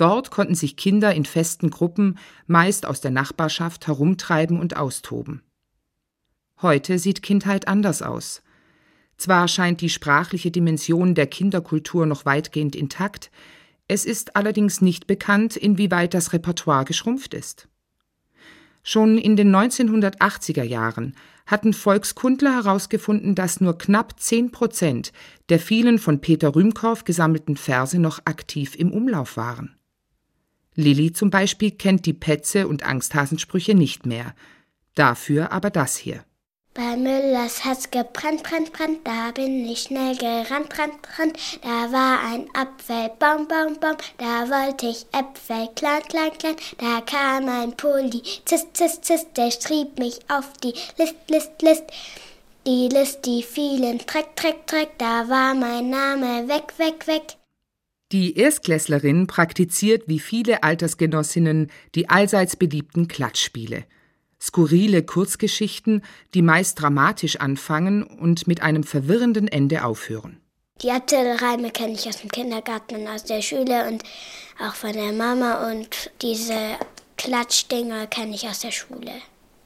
Dort 0.00 0.30
konnten 0.30 0.54
sich 0.54 0.78
Kinder 0.78 1.14
in 1.14 1.26
festen 1.26 1.68
Gruppen, 1.68 2.16
meist 2.46 2.86
aus 2.86 3.02
der 3.02 3.10
Nachbarschaft, 3.10 3.86
herumtreiben 3.86 4.58
und 4.58 4.74
austoben. 4.74 5.42
Heute 6.62 6.98
sieht 6.98 7.22
Kindheit 7.22 7.68
anders 7.68 8.00
aus. 8.00 8.42
Zwar 9.18 9.46
scheint 9.46 9.82
die 9.82 9.90
sprachliche 9.90 10.50
Dimension 10.50 11.14
der 11.14 11.26
Kinderkultur 11.26 12.06
noch 12.06 12.24
weitgehend 12.24 12.74
intakt, 12.74 13.30
es 13.88 14.06
ist 14.06 14.36
allerdings 14.36 14.80
nicht 14.80 15.06
bekannt, 15.06 15.54
inwieweit 15.56 16.14
das 16.14 16.32
Repertoire 16.32 16.86
geschrumpft 16.86 17.34
ist. 17.34 17.68
Schon 18.82 19.18
in 19.18 19.36
den 19.36 19.54
1980er 19.54 20.62
Jahren 20.62 21.14
hatten 21.44 21.74
Volkskundler 21.74 22.54
herausgefunden, 22.54 23.34
dass 23.34 23.60
nur 23.60 23.76
knapp 23.76 24.18
zehn 24.18 24.50
Prozent 24.50 25.12
der 25.50 25.58
vielen 25.58 25.98
von 25.98 26.22
Peter 26.22 26.54
Rühmkorff 26.54 27.04
gesammelten 27.04 27.58
Verse 27.58 27.98
noch 27.98 28.20
aktiv 28.24 28.74
im 28.76 28.92
Umlauf 28.92 29.36
waren. 29.36 29.76
Lilly 30.80 31.12
zum 31.12 31.30
Beispiel 31.30 31.70
kennt 31.70 32.06
die 32.06 32.12
Petze 32.12 32.66
und 32.66 32.84
Angsthasensprüche 32.84 33.74
nicht 33.74 34.06
mehr. 34.06 34.34
Dafür 34.94 35.52
aber 35.52 35.70
das 35.70 35.96
hier. 35.96 36.24
Bei 36.72 36.96
Müllers 36.96 37.64
hat's 37.64 37.90
gebrannt, 37.90 38.44
brannt, 38.44 38.72
brannt, 38.72 39.00
da 39.02 39.32
bin 39.32 39.68
ich 39.68 39.82
schnell 39.82 40.16
gerannt, 40.16 40.78
rannt, 40.78 40.94
rannt. 41.18 41.36
Da 41.62 41.90
war 41.90 42.20
ein 42.20 42.48
Apfelbaum, 42.54 43.48
Baum, 43.48 43.80
Baum, 43.80 43.96
da 44.18 44.48
wollte 44.48 44.86
ich 44.86 45.04
Äpfel, 45.12 45.68
klein, 45.74 46.02
klein, 46.08 46.30
klein. 46.38 46.56
Da 46.78 47.00
kam 47.00 47.48
ein 47.48 47.76
Pulli, 47.76 48.22
zis, 48.44 48.66
zis, 48.72 49.00
zis, 49.00 49.26
der 49.36 49.50
schrieb 49.50 49.98
mich 49.98 50.20
auf 50.28 50.52
die 50.62 50.74
List, 50.96 51.16
List, 51.28 51.60
List. 51.60 51.84
Die 52.64 52.88
List, 52.88 53.26
die 53.26 53.42
vielen, 53.42 53.98
Dreck, 53.98 54.36
Dreck, 54.36 54.64
Dreck, 54.68 54.90
da 54.98 55.28
war 55.28 55.54
mein 55.54 55.90
Name 55.90 56.46
weg, 56.46 56.72
weg, 56.78 57.04
weg. 57.08 57.36
Die 58.12 58.36
Erstklässlerin 58.36 59.28
praktiziert 59.28 60.04
wie 60.06 60.18
viele 60.18 60.64
Altersgenossinnen 60.64 61.70
die 61.94 62.08
allseits 62.08 62.56
beliebten 62.56 63.06
Klatschspiele. 63.06 63.84
Skurrile 64.40 65.04
Kurzgeschichten, 65.04 66.02
die 66.34 66.42
meist 66.42 66.80
dramatisch 66.80 67.36
anfangen 67.36 68.02
und 68.02 68.48
mit 68.48 68.62
einem 68.62 68.82
verwirrenden 68.82 69.46
Ende 69.46 69.84
aufhören. 69.84 70.40
Die 70.82 70.88
Erzählreime 70.88 71.70
kenne 71.70 71.92
ich 71.92 72.08
aus 72.08 72.16
dem 72.16 72.30
Kindergarten 72.30 72.96
und 72.96 73.08
aus 73.08 73.24
der 73.24 73.42
Schule 73.42 73.86
und 73.86 74.02
auch 74.58 74.74
von 74.74 74.92
der 74.92 75.12
Mama 75.12 75.70
und 75.70 76.10
diese 76.22 76.56
Klatschdinger 77.16 78.06
kenne 78.06 78.34
ich 78.34 78.48
aus 78.48 78.60
der 78.60 78.72
Schule. 78.72 79.12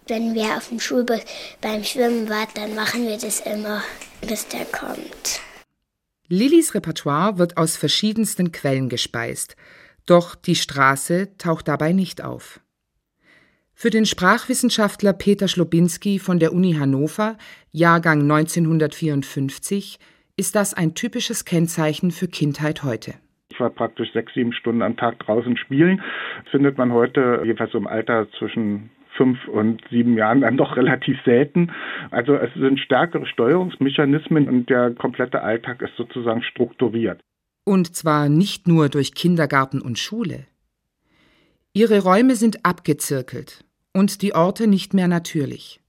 Wenn 0.07 0.35
wir 0.35 0.57
auf 0.57 0.69
dem 0.69 0.81
Schulbus 0.81 1.21
beim 1.63 1.83
Schwimmen 1.83 2.29
waren, 2.29 2.49
dann 2.55 2.75
machen 2.75 3.07
wir 3.07 3.17
das 3.17 3.41
immer, 3.41 3.83
bis 4.21 4.49
der 4.49 4.67
kommt. 4.67 5.41
Lillys 6.29 6.75
Repertoire 6.75 7.37
wird 7.39 7.59
aus 7.59 7.77
verschiedensten 7.77 8.51
Quellen 8.51 8.89
gespeist, 8.89 9.57
doch 10.07 10.35
die 10.35 10.55
Straße 10.55 11.37
taucht 11.37 11.69
dabei 11.69 11.93
nicht 11.93 12.25
auf. 12.25 12.61
Für 13.75 13.91
den 13.91 14.07
Sprachwissenschaftler 14.07 15.13
Peter 15.13 15.49
Schlobinski 15.49 16.19
von 16.19 16.39
der 16.39 16.55
Uni 16.55 16.75
Hannover, 16.75 17.37
Jahrgang 17.73 18.23
1954, 18.23 19.99
ist 20.39 20.55
das 20.55 20.73
ein 20.73 20.95
typisches 20.95 21.45
Kennzeichen 21.45 22.11
für 22.11 22.29
Kindheit 22.29 22.85
heute. 22.85 23.15
Ich 23.51 23.61
war 23.61 23.71
praktisch 23.71 24.11
sechs, 24.13 24.33
sieben 24.33 24.53
Stunden 24.55 24.81
am 24.81 24.97
Tag 24.97 25.19
draußen 25.19 25.59
spielen. 25.59 26.03
Das 26.43 26.53
findet 26.53 26.79
man 26.79 26.93
heute 26.93 27.43
jedenfalls 27.45 27.75
im 27.75 27.87
Alter 27.87 28.27
zwischen 28.39 28.91
fünf 29.17 29.47
und 29.49 29.83
sieben 29.91 30.17
Jahren 30.17 30.43
dann 30.43 30.57
doch 30.57 30.77
relativ 30.77 31.17
selten. 31.25 31.71
Also 32.11 32.35
es 32.35 32.53
sind 32.55 32.81
stärkere 32.81 33.27
Steuerungsmechanismen 33.27 34.49
und 34.49 34.69
der 34.71 34.93
komplette 34.93 35.43
Alltag 35.43 35.83
ist 35.83 35.97
sozusagen 35.97 36.43
strukturiert. 36.43 37.21
Und 37.65 37.95
zwar 37.95 38.29
nicht 38.29 38.69
nur 38.69 38.89
durch 38.89 39.15
Kindergarten 39.15 39.81
und 39.81 39.99
Schule. 39.99 40.47
Ihre 41.73 42.03
Räume 42.03 42.37
sind 42.37 42.65
abgezirkelt 42.65 43.65
und 43.93 44.23
die 44.23 44.35
Orte 44.35 44.67
nicht 44.67 44.95
mehr 44.95 45.09
natürlich. 45.09 45.81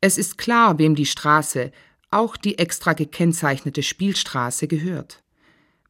Es 0.00 0.18
ist 0.18 0.38
klar, 0.38 0.78
wem 0.78 0.94
die 0.94 1.06
Straße, 1.06 1.72
auch 2.10 2.36
die 2.36 2.58
extra 2.58 2.92
gekennzeichnete 2.92 3.82
Spielstraße, 3.82 4.68
gehört. 4.68 5.22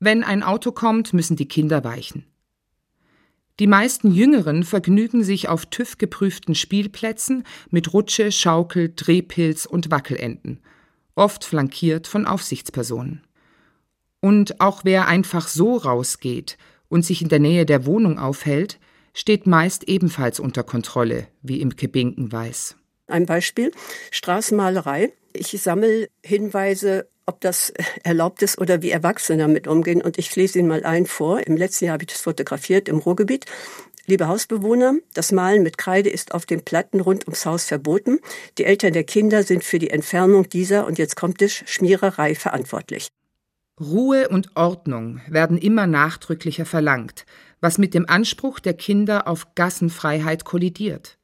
Wenn 0.00 0.25
ein 0.25 0.42
Auto 0.42 0.73
kommt, 0.73 1.12
müssen 1.12 1.37
die 1.37 1.49
Kinder 1.49 1.84
weichen. 1.84 2.25
Die 3.61 3.68
meisten 3.68 4.11
Jüngeren 4.11 4.64
vergnügen 4.64 5.23
sich 5.23 5.49
auf 5.49 5.66
TÜV 5.66 5.99
geprüften 5.99 6.56
Spielplätzen 6.56 7.44
mit 7.70 7.92
Rutsche, 7.92 8.32
Schaukel, 8.32 8.92
Drehpilz 8.94 9.64
und 9.64 9.92
Wackelenden, 9.92 10.61
oft 11.14 11.44
flankiert 11.44 12.08
von 12.08 12.26
Aufsichtspersonen. 12.26 13.23
Und 14.20 14.61
auch 14.61 14.80
wer 14.84 15.06
einfach 15.06 15.46
so 15.46 15.76
rausgeht 15.76 16.58
und 16.88 17.04
sich 17.04 17.23
in 17.23 17.28
der 17.28 17.38
Nähe 17.38 17.64
der 17.64 17.87
Wohnung 17.87 18.18
aufhält, 18.18 18.80
steht 19.12 19.46
meist 19.46 19.84
ebenfalls 19.84 20.40
unter 20.40 20.64
Kontrolle, 20.64 21.28
wie 21.42 21.61
Imke 21.61 21.87
Binken 21.87 22.32
weiß. 22.32 22.76
Ein 23.06 23.26
Beispiel, 23.26 23.70
Straßenmalerei. 24.11 25.12
Ich 25.32 25.50
sammle 25.61 26.08
Hinweise, 26.25 27.08
ob 27.26 27.40
das 27.40 27.73
erlaubt 28.02 28.42
ist 28.42 28.58
oder 28.58 28.82
wie 28.82 28.90
Erwachsene 28.90 29.42
damit 29.42 29.66
umgehen. 29.66 30.02
Und 30.02 30.18
ich 30.18 30.34
lese 30.37 30.58
Ihnen 30.58 30.68
mal 30.68 30.84
ein 30.84 31.06
vor. 31.06 31.46
Im 31.46 31.56
letzten 31.56 31.87
Jahr 31.87 31.94
habe 31.94 32.04
ich 32.04 32.12
das 32.12 32.23
fotografiert 32.23 32.88
im 32.88 32.99
Ruhrgebiet. 32.99 33.46
Liebe 34.06 34.28
Hausbewohner, 34.28 34.96
das 35.14 35.32
Malen 35.32 35.62
mit 35.62 35.78
Kreide 35.78 36.11
ist 36.11 36.34
auf 36.34 36.44
den 36.44 36.62
Platten 36.62 37.00
rund 37.00 37.26
ums 37.26 37.46
Haus 37.46 37.64
verboten. 37.64 38.18
Die 38.58 38.64
Eltern 38.64 38.92
der 38.92 39.04
Kinder 39.04 39.42
sind 39.42 39.64
für 39.64 39.78
die 39.78 39.88
Entfernung 39.88 40.46
dieser, 40.49 40.87
und 40.87 40.99
jetzt 40.99 41.16
kommt 41.16 41.40
es, 41.40 41.62
Schmiererei 41.64 42.34
verantwortlich. 42.34 43.08
Ruhe 43.80 44.28
und 44.28 44.54
Ordnung 44.56 45.23
werden 45.26 45.56
immer 45.56 45.87
nachdrücklicher 45.87 46.66
verlangt, 46.66 47.25
was 47.61 47.78
mit 47.78 47.94
dem 47.94 48.08
Anspruch 48.08 48.61
der 48.61 48.75
Kinder 48.75 49.26
auf 49.26 49.54
Gassenfreiheit 49.54 50.44
kollidiert. 50.44 51.16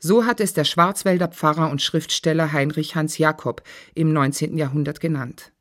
So 0.00 0.26
hat 0.26 0.40
es 0.40 0.52
der 0.52 0.64
Schwarzwälder 0.64 1.28
Pfarrer 1.28 1.70
und 1.70 1.82
Schriftsteller 1.82 2.52
Heinrich 2.52 2.94
Hans 2.94 3.18
Jakob 3.18 3.62
im 3.94 4.12
19. 4.12 4.56
Jahrhundert 4.56 5.00
genannt. 5.00 5.52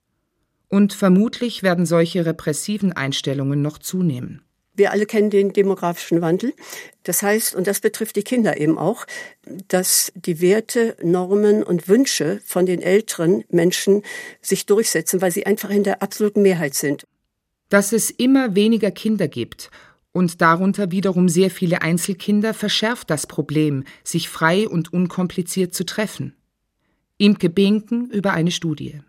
Und 0.69 0.93
vermutlich 0.93 1.63
werden 1.63 1.85
solche 1.85 2.25
repressiven 2.25 2.93
Einstellungen 2.93 3.61
noch 3.61 3.79
zunehmen. 3.79 4.43
Wir 4.75 4.91
alle 4.91 5.07
kennen 5.07 5.31
den 5.31 5.53
demografischen 5.53 6.21
Wandel. 6.21 6.53
Das 7.01 7.23
heißt, 7.23 7.55
und 7.55 7.65
das 7.65 7.79
betrifft 7.79 8.15
die 8.15 8.23
Kinder 8.23 8.59
eben 8.59 8.77
auch, 8.77 9.07
dass 9.69 10.11
die 10.13 10.39
Werte, 10.39 10.95
Normen 11.01 11.63
und 11.63 11.87
Wünsche 11.87 12.39
von 12.45 12.67
den 12.67 12.83
älteren 12.83 13.43
Menschen 13.49 14.03
sich 14.39 14.67
durchsetzen, 14.67 15.19
weil 15.19 15.31
sie 15.31 15.47
einfach 15.47 15.71
in 15.71 15.83
der 15.83 16.03
absoluten 16.03 16.43
Mehrheit 16.43 16.75
sind. 16.75 17.07
Dass 17.69 17.91
es 17.91 18.11
immer 18.11 18.53
weniger 18.53 18.91
Kinder 18.91 19.27
gibt 19.27 19.71
und 20.17 20.41
darunter 20.41 20.91
wiederum 20.91 21.29
sehr 21.29 21.51
viele 21.51 21.83
Einzelkinder 21.83 22.55
verschärft 22.55 23.11
das 23.11 23.27
Problem, 23.27 23.83
sich 24.03 24.29
frei 24.29 24.67
und 24.67 24.91
unkompliziert 24.91 25.75
zu 25.75 25.85
treffen. 25.85 26.35
Imke 27.19 27.51
Binken 27.51 28.09
über 28.09 28.33
eine 28.33 28.49
Studie. 28.49 29.01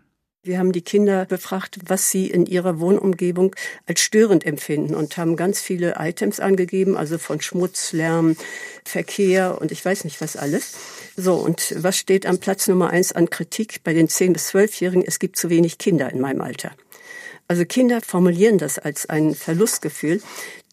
Wir 0.43 0.59
haben 0.59 0.71
die 0.71 0.83
Kinder 0.83 1.25
befragt, 1.25 1.79
was 1.85 2.11
sie 2.11 2.27
in 2.27 2.45
ihrer 2.45 2.79
Wohnumgebung 2.79 3.55
als 3.87 4.01
störend 4.01 4.45
empfinden 4.45 4.93
und 4.93 5.17
haben 5.17 5.35
ganz 5.35 5.59
viele 5.59 5.95
Items 5.97 6.39
angegeben, 6.39 6.95
also 6.95 7.17
von 7.17 7.41
Schmutz, 7.41 7.91
Lärm, 7.91 8.37
Verkehr 8.85 9.59
und 9.59 9.71
ich 9.71 9.83
weiß 9.83 10.03
nicht 10.03 10.21
was 10.21 10.37
alles. 10.37 10.77
So, 11.17 11.35
und 11.35 11.73
was 11.77 11.97
steht 11.97 12.25
am 12.27 12.37
Platz 12.37 12.67
Nummer 12.67 12.91
eins 12.91 13.11
an 13.11 13.29
Kritik 13.29 13.83
bei 13.83 13.93
den 13.93 14.07
10- 14.07 14.33
bis 14.33 14.49
12-Jährigen? 14.51 15.03
Es 15.05 15.19
gibt 15.19 15.37
zu 15.37 15.49
wenig 15.49 15.79
Kinder 15.79 16.09
in 16.11 16.21
meinem 16.21 16.41
Alter. 16.41 16.71
Also 17.49 17.65
Kinder 17.65 17.99
formulieren 18.01 18.59
das 18.59 18.77
als 18.77 19.07
ein 19.09 19.33
Verlustgefühl, 19.33 20.21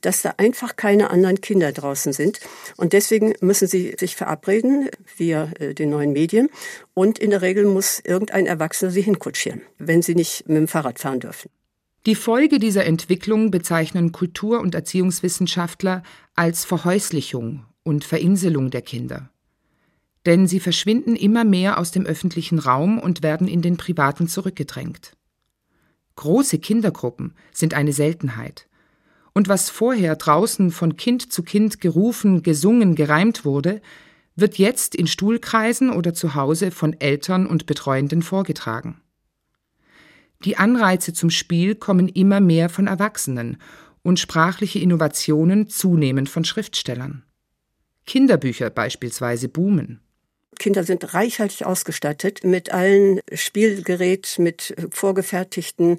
dass 0.02 0.20
da 0.20 0.34
einfach 0.36 0.76
keine 0.76 1.08
anderen 1.08 1.40
Kinder 1.40 1.72
draußen 1.72 2.12
sind. 2.12 2.38
Und 2.76 2.92
deswegen 2.92 3.32
müssen 3.40 3.66
sie 3.66 3.96
sich 3.98 4.14
verabreden 4.14 4.90
via 5.16 5.50
äh, 5.58 5.72
den 5.72 5.88
neuen 5.88 6.12
Medien. 6.12 6.50
Und 6.92 7.18
in 7.18 7.30
der 7.30 7.40
Regel 7.40 7.64
muss 7.64 8.00
irgendein 8.04 8.44
Erwachsener 8.44 8.90
sie 8.90 9.00
hinkutschieren, 9.00 9.62
wenn 9.78 10.02
sie 10.02 10.14
nicht 10.14 10.46
mit 10.48 10.58
dem 10.58 10.68
Fahrrad 10.68 10.98
fahren 10.98 11.20
dürfen. 11.20 11.50
Die 12.04 12.14
Folge 12.14 12.58
dieser 12.58 12.84
Entwicklung 12.84 13.50
bezeichnen 13.50 14.12
Kultur- 14.12 14.60
und 14.60 14.74
Erziehungswissenschaftler 14.74 16.02
als 16.34 16.66
Verhäuslichung 16.66 17.64
und 17.84 18.04
Verinselung 18.04 18.70
der 18.70 18.82
Kinder. 18.82 19.30
Denn 20.26 20.46
sie 20.46 20.60
verschwinden 20.60 21.16
immer 21.16 21.44
mehr 21.44 21.78
aus 21.78 21.90
dem 21.90 22.04
öffentlichen 22.04 22.58
Raum 22.58 22.98
und 22.98 23.22
werden 23.22 23.48
in 23.48 23.62
den 23.62 23.78
privaten 23.78 24.28
zurückgedrängt. 24.28 25.16
Große 26.16 26.58
Kindergruppen 26.58 27.34
sind 27.52 27.74
eine 27.74 27.92
Seltenheit 27.92 28.66
und 29.36 29.48
was 29.48 29.68
vorher 29.68 30.16
draußen 30.16 30.70
von 30.70 30.96
Kind 30.96 31.30
zu 31.30 31.42
Kind 31.42 31.82
gerufen, 31.82 32.42
gesungen, 32.42 32.94
gereimt 32.94 33.44
wurde, 33.44 33.82
wird 34.34 34.56
jetzt 34.56 34.94
in 34.94 35.06
Stuhlkreisen 35.06 35.90
oder 35.90 36.14
zu 36.14 36.34
Hause 36.34 36.70
von 36.70 36.98
Eltern 37.00 37.46
und 37.46 37.66
Betreuenden 37.66 38.22
vorgetragen. 38.22 39.02
Die 40.42 40.56
Anreize 40.56 41.12
zum 41.12 41.28
Spiel 41.28 41.74
kommen 41.74 42.08
immer 42.08 42.40
mehr 42.40 42.70
von 42.70 42.86
Erwachsenen 42.86 43.58
und 44.02 44.18
sprachliche 44.18 44.78
Innovationen 44.78 45.68
zunehmend 45.68 46.30
von 46.30 46.44
Schriftstellern. 46.44 47.22
Kinderbücher 48.06 48.70
beispielsweise 48.70 49.50
boomen. 49.50 50.00
Kinder 50.58 50.84
sind 50.84 51.14
reichhaltig 51.14 51.64
ausgestattet 51.64 52.44
mit 52.44 52.72
allen 52.72 53.20
Spielgerät, 53.32 54.36
mit 54.38 54.74
vorgefertigten 54.90 55.98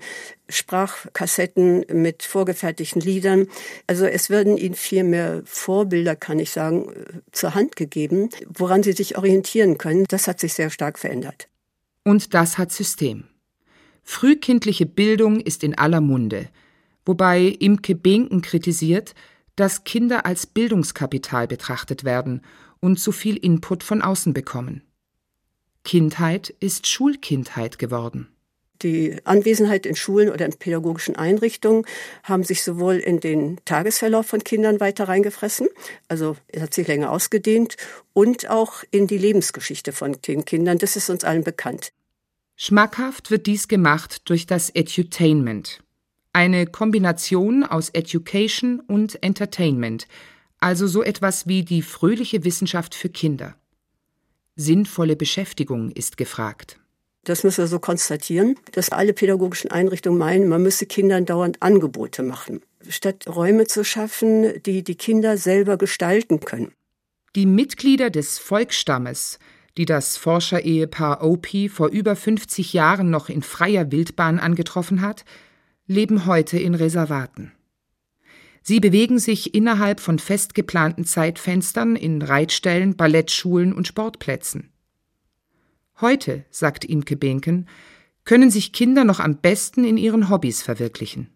Sprachkassetten, 0.50 1.86
mit 1.92 2.24
vorgefertigten 2.24 3.02
Liedern. 3.02 3.48
Also 3.88 4.06
es 4.06 4.30
werden 4.30 4.58
ihnen 4.58 4.76
viel 4.76 5.04
mehr 5.04 5.42
Vorbilder, 5.46 6.16
kann 6.16 6.40
ich 6.40 6.52
sagen, 6.52 6.92
zur 7.32 7.56
Hand 7.56 7.76
gegeben, 7.76 8.30
woran 8.48 8.84
sie 8.84 8.94
sich 8.94 9.18
orientieren 9.18 9.78
können. 9.78 10.06
Das 10.08 10.28
hat 10.28 10.40
sich 10.40 10.54
sehr 10.54 10.70
stark 10.70 11.00
verändert. 11.00 11.48
Und 12.04 12.34
das 12.34 12.58
hat 12.58 12.72
System. 12.72 13.26
Frühkindliche 14.04 14.86
Bildung 14.86 15.42
ist 15.42 15.64
in 15.64 15.78
aller 15.78 16.00
Munde, 16.00 16.48
wobei 17.06 17.42
Imke 17.42 17.94
Binken 17.94 18.42
kritisiert, 18.42 19.14
dass 19.58 19.84
Kinder 19.84 20.26
als 20.26 20.46
Bildungskapital 20.46 21.48
betrachtet 21.48 22.06
werden 22.06 22.42
und 22.80 23.00
zu 23.00 23.12
viel 23.12 23.36
Input 23.36 23.84
von 23.84 24.02
außen 24.02 24.34
bekommen. 24.34 24.84
Kindheit 25.84 26.54
ist 26.60 26.88
Schulkindheit 26.88 27.78
geworden. 27.78 28.30
Die 28.84 29.18
Anwesenheit 29.24 29.88
in 29.88 29.96
Schulen 29.96 30.30
oder 30.30 30.46
in 30.46 30.54
pädagogischen 30.54 31.16
Einrichtungen 31.16 31.86
haben 32.24 32.44
sich 32.44 32.64
sowohl 32.64 32.98
in 32.98 33.20
den 33.20 33.58
Tagesverlauf 33.66 34.28
von 34.28 34.44
Kindern 34.44 34.80
weiter 34.80 35.08
reingefressen, 35.08 35.68
also 36.08 36.38
es 36.48 36.62
hat 36.62 36.74
sich 36.74 36.88
länger 36.88 37.12
ausgedehnt, 37.12 37.76
und 38.14 38.50
auch 38.50 38.84
in 38.92 39.08
die 39.08 39.18
Lebensgeschichte 39.18 39.94
von 39.94 40.18
den 40.28 40.46
Kindern. 40.46 40.78
Das 40.78 40.96
ist 40.96 41.10
uns 41.10 41.24
allen 41.24 41.44
bekannt. 41.44 41.92
Schmackhaft 42.56 43.32
wird 43.32 43.48
dies 43.48 43.68
gemacht 43.68 44.30
durch 44.30 44.46
das 44.46 44.70
Edutainment. 44.70 45.82
Eine 46.38 46.68
Kombination 46.68 47.64
aus 47.64 47.90
Education 47.90 48.80
und 48.80 49.24
Entertainment, 49.24 50.06
also 50.60 50.86
so 50.86 51.02
etwas 51.02 51.48
wie 51.48 51.64
die 51.64 51.82
fröhliche 51.82 52.44
Wissenschaft 52.44 52.94
für 52.94 53.10
Kinder. 53.10 53.56
Sinnvolle 54.56 55.16
Beschäftigung 55.16 55.90
ist 55.90 56.16
gefragt. 56.16 56.80
Das 57.24 57.44
müssen 57.44 57.64
wir 57.64 57.68
so 57.68 57.80
konstatieren, 57.80 58.54
dass 58.74 58.92
alle 58.92 59.14
pädagogischen 59.14 59.72
Einrichtungen 59.72 60.20
meinen, 60.20 60.48
man 60.48 60.62
müsse 60.62 60.86
Kindern 60.86 61.26
dauernd 61.26 61.64
Angebote 61.64 62.22
machen, 62.22 62.62
statt 62.88 63.26
Räume 63.28 63.66
zu 63.66 63.84
schaffen, 63.84 64.62
die 64.62 64.84
die 64.84 64.94
Kinder 64.94 65.38
selber 65.38 65.76
gestalten 65.78 66.40
können. 66.40 66.72
Die 67.36 67.48
Mitglieder 67.48 68.12
des 68.12 68.38
Volksstammes, 68.38 69.40
die 69.76 69.86
das 69.86 70.18
Forscherehepaar 70.18 71.24
Opie 71.24 71.68
vor 71.68 71.88
über 71.88 72.16
50 72.16 72.74
Jahren 72.74 73.10
noch 73.10 73.28
in 73.28 73.42
freier 73.42 73.92
Wildbahn 73.92 74.38
angetroffen 74.38 75.02
hat, 75.02 75.26
leben 75.88 76.26
heute 76.26 76.60
in 76.60 76.76
Reservaten. 76.76 77.54
Sie 78.62 78.82
bewegen 78.82 79.18
sich 79.18 79.56
innerhalb 79.56 80.02
von 80.02 80.20
fest 80.20 80.54
geplanten 80.54 81.06
Zeitfenstern 81.06 81.96
in 81.96 82.22
Reitstellen, 82.22 82.98
Ballettschulen 82.98 83.72
und 83.72 83.88
Sportplätzen. 83.88 84.74
Heute, 86.02 86.44
sagt 86.52 86.84
Imke 86.84 87.16
Benken, 87.16 87.68
können 88.26 88.52
sich 88.52 88.74
Kinder 88.74 89.06
noch 89.06 89.22
am 89.22 89.38
besten 89.38 89.86
in 89.86 89.96
ihren 89.96 90.30
Hobbys 90.30 90.62
verwirklichen. 90.62 91.30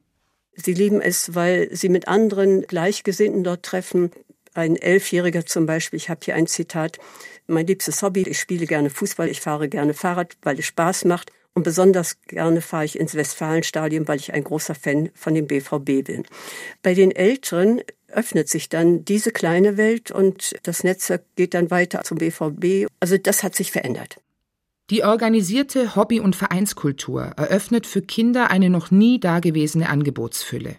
Sie 0.54 0.74
lieben 0.74 1.02
es, 1.02 1.34
weil 1.34 1.74
sie 1.74 1.88
mit 1.88 2.10
anderen 2.10 2.64
Gleichgesinnten 2.64 3.46
dort 3.46 3.64
treffen. 3.64 4.12
Ein 4.54 4.76
Elfjähriger 4.76 5.46
zum 5.46 5.66
Beispiel, 5.66 5.96
ich 5.96 6.10
habe 6.10 6.20
hier 6.26 6.36
ein 6.36 6.48
Zitat, 6.48 7.00
mein 7.48 7.66
liebstes 7.66 8.02
Hobby, 8.02 8.24
ich 8.24 8.40
spiele 8.40 8.66
gerne 8.66 8.90
Fußball, 8.90 9.30
ich 9.30 9.40
fahre 9.40 9.70
gerne 9.70 9.94
Fahrrad, 9.94 10.36
weil 10.42 10.60
es 10.60 10.66
Spaß 10.66 11.06
macht. 11.06 11.32
Und 11.54 11.64
besonders 11.64 12.22
gerne 12.22 12.62
fahre 12.62 12.86
ich 12.86 12.98
ins 12.98 13.14
Westfalenstadion, 13.16 14.08
weil 14.08 14.20
ich 14.20 14.34
ein 14.34 14.44
großer 14.44 14.74
Fan 14.74 15.10
von 15.14 15.34
dem 15.34 15.48
BVB 15.48 16.06
bin. 16.06 16.24
Bei 16.82 16.94
den 16.94 17.12
Älteren 17.12 17.82
öffnet 18.08 18.50
sich 18.50 18.70
dann 18.70 19.04
diese 19.04 19.32
kleine 19.32 19.78
Welt 19.78 20.12
und 20.12 20.56
das 20.64 20.84
Netzwerk 20.84 21.24
geht 21.36 21.54
dann 21.54 21.72
weiter 21.72 22.04
zum 22.04 22.18
BVB. 22.18 22.88
Also 23.00 23.18
das 23.18 23.44
hat 23.44 23.56
sich 23.56 23.72
verändert. 23.72 24.18
Die 24.90 25.04
organisierte 25.04 25.96
Hobby- 25.96 26.20
und 26.20 26.36
Vereinskultur 26.36 27.24
eröffnet 27.38 27.88
für 27.88 28.02
Kinder 28.02 28.52
eine 28.52 28.70
noch 28.70 28.92
nie 28.92 29.20
dagewesene 29.20 29.88
Angebotsfülle. 29.88 30.76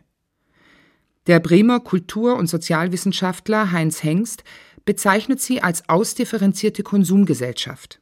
Der 1.27 1.41
Bremer 1.41 1.81
Kultur- 1.81 2.37
und 2.37 2.47
Sozialwissenschaftler 2.47 3.73
Heinz 3.73 4.03
Hengst 4.03 4.45
bezeichnet 4.85 5.41
sie 5.41 5.63
als 5.63 5.89
ausdifferenzierte 5.89 6.83
Konsumgesellschaft. 6.83 8.02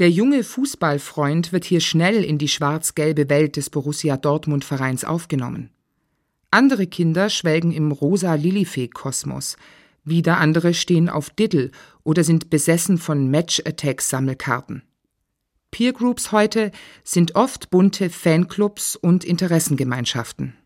Der 0.00 0.10
junge 0.10 0.44
Fußballfreund 0.44 1.52
wird 1.52 1.66
hier 1.66 1.80
schnell 1.80 2.24
in 2.24 2.38
die 2.38 2.48
schwarz-gelbe 2.48 3.28
Welt 3.28 3.58
des 3.58 3.68
Borussia 3.68 4.16
Dortmund 4.16 4.64
Vereins 4.64 5.04
aufgenommen. 5.04 5.68
Andere 6.50 6.86
Kinder 6.86 7.28
schwelgen 7.28 7.70
im 7.70 7.92
rosa 7.92 8.32
Lilifee-Kosmos. 8.32 9.58
Wieder 10.02 10.38
andere 10.38 10.72
stehen 10.72 11.10
auf 11.10 11.28
Diddle 11.28 11.70
oder 12.02 12.24
sind 12.24 12.48
besessen 12.48 12.96
von 12.96 13.30
Match-Attack-Sammelkarten. 13.30 14.84
Peergroups 15.70 16.32
heute 16.32 16.70
sind 17.04 17.34
oft 17.34 17.68
bunte 17.68 18.08
Fanclubs 18.08 18.96
und 18.96 19.22
Interessengemeinschaften. 19.22 20.56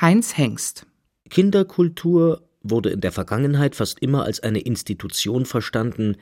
Heinz 0.00 0.36
Hengst 0.36 0.84
Kinderkultur 1.30 2.42
wurde 2.64 2.90
in 2.90 3.00
der 3.00 3.12
Vergangenheit 3.12 3.76
fast 3.76 4.00
immer 4.00 4.24
als 4.24 4.40
eine 4.40 4.58
Institution 4.58 5.46
verstanden, 5.46 6.16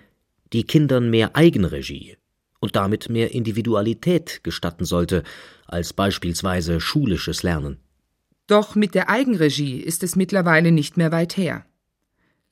die 0.53 0.65
Kindern 0.65 1.09
mehr 1.09 1.35
Eigenregie 1.35 2.19
und 2.63 2.77
damit 2.77 3.09
mehr 3.09 3.33
Individualität 3.33 4.45
gestatten 4.45 4.85
sollte 4.85 5.25
als 5.67 5.93
beispielsweise 5.93 6.81
schulisches 6.81 7.43
Lernen. 7.43 7.79
Doch 8.47 8.77
mit 8.77 8.95
der 8.95 9.11
Eigenregie 9.11 9.81
ist 9.81 10.05
es 10.05 10.15
mittlerweile 10.15 10.71
nicht 10.71 10.97
mehr 10.97 11.11
weit 11.11 11.37
her. 11.37 11.67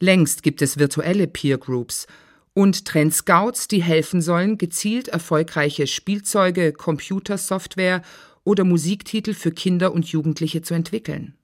Längst 0.00 0.42
gibt 0.42 0.62
es 0.62 0.78
virtuelle 0.78 1.28
Peer 1.28 1.58
Groups 1.58 2.08
und 2.54 2.86
Trendscouts, 2.86 3.68
die 3.68 3.84
helfen 3.84 4.20
sollen, 4.20 4.58
gezielt 4.58 5.06
erfolgreiche 5.06 5.86
Spielzeuge, 5.86 6.72
Computersoftware 6.72 8.02
oder 8.42 8.64
Musiktitel 8.64 9.32
für 9.32 9.52
Kinder 9.52 9.92
und 9.92 10.06
Jugendliche 10.08 10.60
zu 10.60 10.74
entwickeln. 10.74 11.34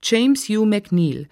James 0.00 0.48
Hugh 0.48 0.64
McNeil, 0.64 1.26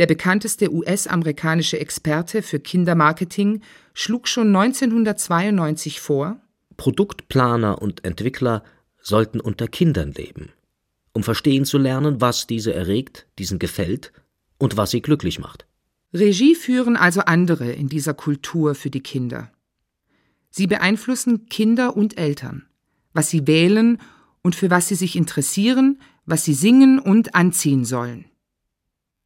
der 0.00 0.06
bekannteste 0.06 0.72
US-amerikanische 0.74 1.78
Experte 1.78 2.42
für 2.42 2.58
Kindermarketing, 2.58 3.62
schlug 3.94 4.26
schon 4.26 4.48
1992 4.48 6.00
vor, 6.00 6.40
Produktplaner 6.76 7.80
und 7.80 8.04
Entwickler 8.04 8.64
sollten 9.00 9.38
unter 9.38 9.68
Kindern 9.68 10.10
leben 10.10 10.50
um 11.12 11.22
verstehen 11.22 11.64
zu 11.64 11.78
lernen, 11.78 12.20
was 12.20 12.46
diese 12.46 12.72
erregt, 12.74 13.26
diesen 13.38 13.58
gefällt 13.58 14.12
und 14.58 14.76
was 14.76 14.90
sie 14.90 15.02
glücklich 15.02 15.38
macht. 15.38 15.66
Regie 16.12 16.54
führen 16.54 16.96
also 16.96 17.20
andere 17.22 17.70
in 17.72 17.88
dieser 17.88 18.14
Kultur 18.14 18.74
für 18.74 18.90
die 18.90 19.02
Kinder. 19.02 19.50
Sie 20.50 20.66
beeinflussen 20.66 21.46
Kinder 21.46 21.96
und 21.96 22.18
Eltern, 22.18 22.66
was 23.12 23.30
sie 23.30 23.46
wählen 23.46 23.98
und 24.42 24.56
für 24.56 24.70
was 24.70 24.88
sie 24.88 24.96
sich 24.96 25.16
interessieren, 25.16 26.00
was 26.26 26.44
sie 26.44 26.54
singen 26.54 26.98
und 26.98 27.34
anziehen 27.34 27.84
sollen. 27.84 28.24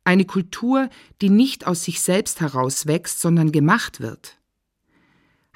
Eine 0.04 0.26
Kultur, 0.26 0.90
die 1.22 1.30
nicht 1.30 1.66
aus 1.66 1.84
sich 1.84 2.00
selbst 2.02 2.40
herauswächst, 2.40 3.20
sondern 3.20 3.52
gemacht 3.52 4.00
wird. 4.00 4.38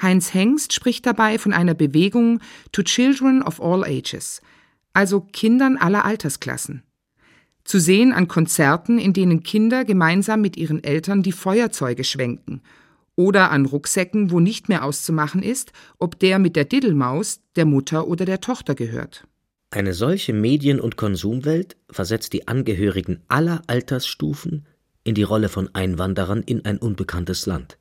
Heinz 0.01 0.33
Hengst 0.33 0.73
spricht 0.73 1.07
dabei 1.07 1.39
von 1.39 1.53
einer 1.53 1.75
Bewegung 1.75 2.41
to 2.73 2.83
Children 2.83 3.43
of 3.43 3.61
All 3.61 3.85
Ages, 3.85 4.41
also 4.95 5.21
Kindern 5.21 5.77
aller 5.77 6.05
Altersklassen. 6.05 6.83
Zu 7.65 7.79
sehen 7.79 8.13
an 8.13 8.29
Konzerten, 8.29 8.99
in 8.99 9.13
denen 9.13 9.43
Kinder 9.43 9.85
gemeinsam 9.85 10.41
mit 10.41 10.57
ihren 10.57 10.83
Eltern 10.83 11.23
die 11.23 11.33
Feuerzeuge 11.33 12.05
schwenken, 12.05 12.63
oder 13.17 13.51
an 13.51 13.67
Rucksäcken, 13.67 14.31
wo 14.31 14.41
nicht 14.41 14.69
mehr 14.69 14.85
auszumachen 14.85 15.43
ist, 15.43 15.73
ob 15.99 16.19
der 16.21 16.39
mit 16.39 16.55
der 16.55 16.65
Diddelmaus 16.65 17.41
der 17.57 17.67
Mutter 17.67 18.07
oder 18.07 18.25
der 18.25 18.41
Tochter 18.41 18.77
gehört. 18.77 19.27
Eine 19.71 19.93
solche 19.93 20.33
Medien- 20.33 20.81
und 20.81 20.97
Konsumwelt 20.97 21.77
versetzt 21.91 22.33
die 22.33 22.49
Angehörigen 22.49 23.21
aller 23.29 23.63
Altersstufen 23.67 24.67
in 25.05 25.15
die 25.15 25.23
Rolle 25.23 25.51
von 25.51 25.75
Einwanderern 25.75 26.43
in 26.43 26.65
ein 26.65 26.79
unbekanntes 26.79 27.45
Land. 27.45 27.79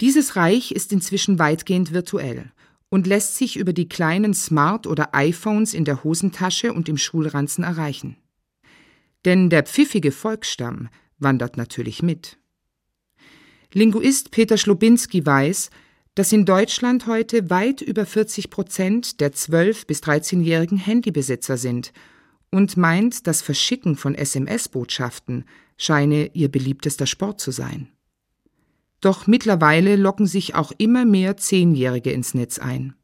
Dieses 0.00 0.34
Reich 0.34 0.72
ist 0.72 0.92
inzwischen 0.92 1.38
weitgehend 1.38 1.92
virtuell 1.92 2.50
und 2.88 3.06
lässt 3.06 3.36
sich 3.36 3.56
über 3.56 3.72
die 3.72 3.88
kleinen 3.88 4.34
Smart- 4.34 4.86
oder 4.88 5.14
iPhones 5.14 5.74
in 5.74 5.84
der 5.84 6.02
Hosentasche 6.02 6.72
und 6.72 6.88
im 6.88 6.98
Schulranzen 6.98 7.62
erreichen. 7.62 8.16
Denn 9.24 9.48
der 9.48 9.62
pfiffige 9.62 10.10
Volksstamm 10.10 10.88
wandert 11.18 11.56
natürlich 11.56 12.02
mit. 12.02 12.38
Linguist 13.72 14.32
Peter 14.32 14.58
Schlobinski 14.58 15.24
weiß, 15.24 15.70
dass 16.14 16.32
in 16.32 16.44
Deutschland 16.44 17.06
heute 17.06 17.48
weit 17.48 17.80
über 17.80 18.04
40 18.04 18.50
Prozent 18.50 19.20
der 19.20 19.32
12- 19.32 19.86
bis 19.86 20.02
13-jährigen 20.02 20.78
Handybesitzer 20.78 21.56
sind 21.56 21.92
und 22.50 22.76
meint, 22.76 23.26
das 23.26 23.40
Verschicken 23.40 23.96
von 23.96 24.14
SMS-Botschaften 24.14 25.46
scheine 25.78 26.30
ihr 26.34 26.50
beliebtester 26.50 27.06
Sport 27.06 27.40
zu 27.40 27.50
sein. 27.50 27.88
Doch 29.00 29.26
mittlerweile 29.26 29.96
locken 29.96 30.26
sich 30.26 30.54
auch 30.54 30.70
immer 30.76 31.04
mehr 31.04 31.36
Zehnjährige 31.36 32.12
ins 32.12 32.34
Netz 32.34 32.58
ein. 32.58 32.94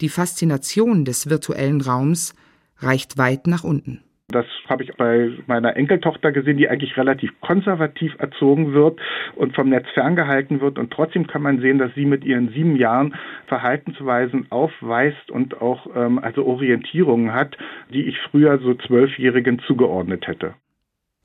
Die 0.00 0.10
Faszination 0.10 1.04
des 1.04 1.28
virtuellen 1.28 1.80
Raums 1.80 2.34
reicht 2.76 3.16
weit 3.16 3.46
nach 3.46 3.64
unten. 3.64 4.02
Das 4.32 4.46
habe 4.68 4.82
ich 4.82 4.92
bei 4.96 5.30
meiner 5.46 5.76
Enkeltochter 5.76 6.32
gesehen, 6.32 6.56
die 6.56 6.68
eigentlich 6.68 6.96
relativ 6.96 7.30
konservativ 7.40 8.14
erzogen 8.18 8.72
wird 8.72 8.98
und 9.36 9.54
vom 9.54 9.68
Netz 9.68 9.86
ferngehalten 9.94 10.60
wird. 10.60 10.78
Und 10.78 10.92
trotzdem 10.92 11.26
kann 11.26 11.42
man 11.42 11.60
sehen, 11.60 11.78
dass 11.78 11.94
sie 11.94 12.06
mit 12.06 12.24
ihren 12.24 12.48
sieben 12.48 12.76
Jahren 12.76 13.14
Verhaltensweisen 13.46 14.46
aufweist 14.50 15.30
und 15.30 15.60
auch 15.60 15.86
ähm, 15.94 16.18
also 16.18 16.44
Orientierungen 16.44 17.32
hat, 17.32 17.56
die 17.92 18.02
ich 18.02 18.18
früher 18.30 18.58
so 18.58 18.74
Zwölfjährigen 18.74 19.60
zugeordnet 19.60 20.26
hätte. 20.26 20.54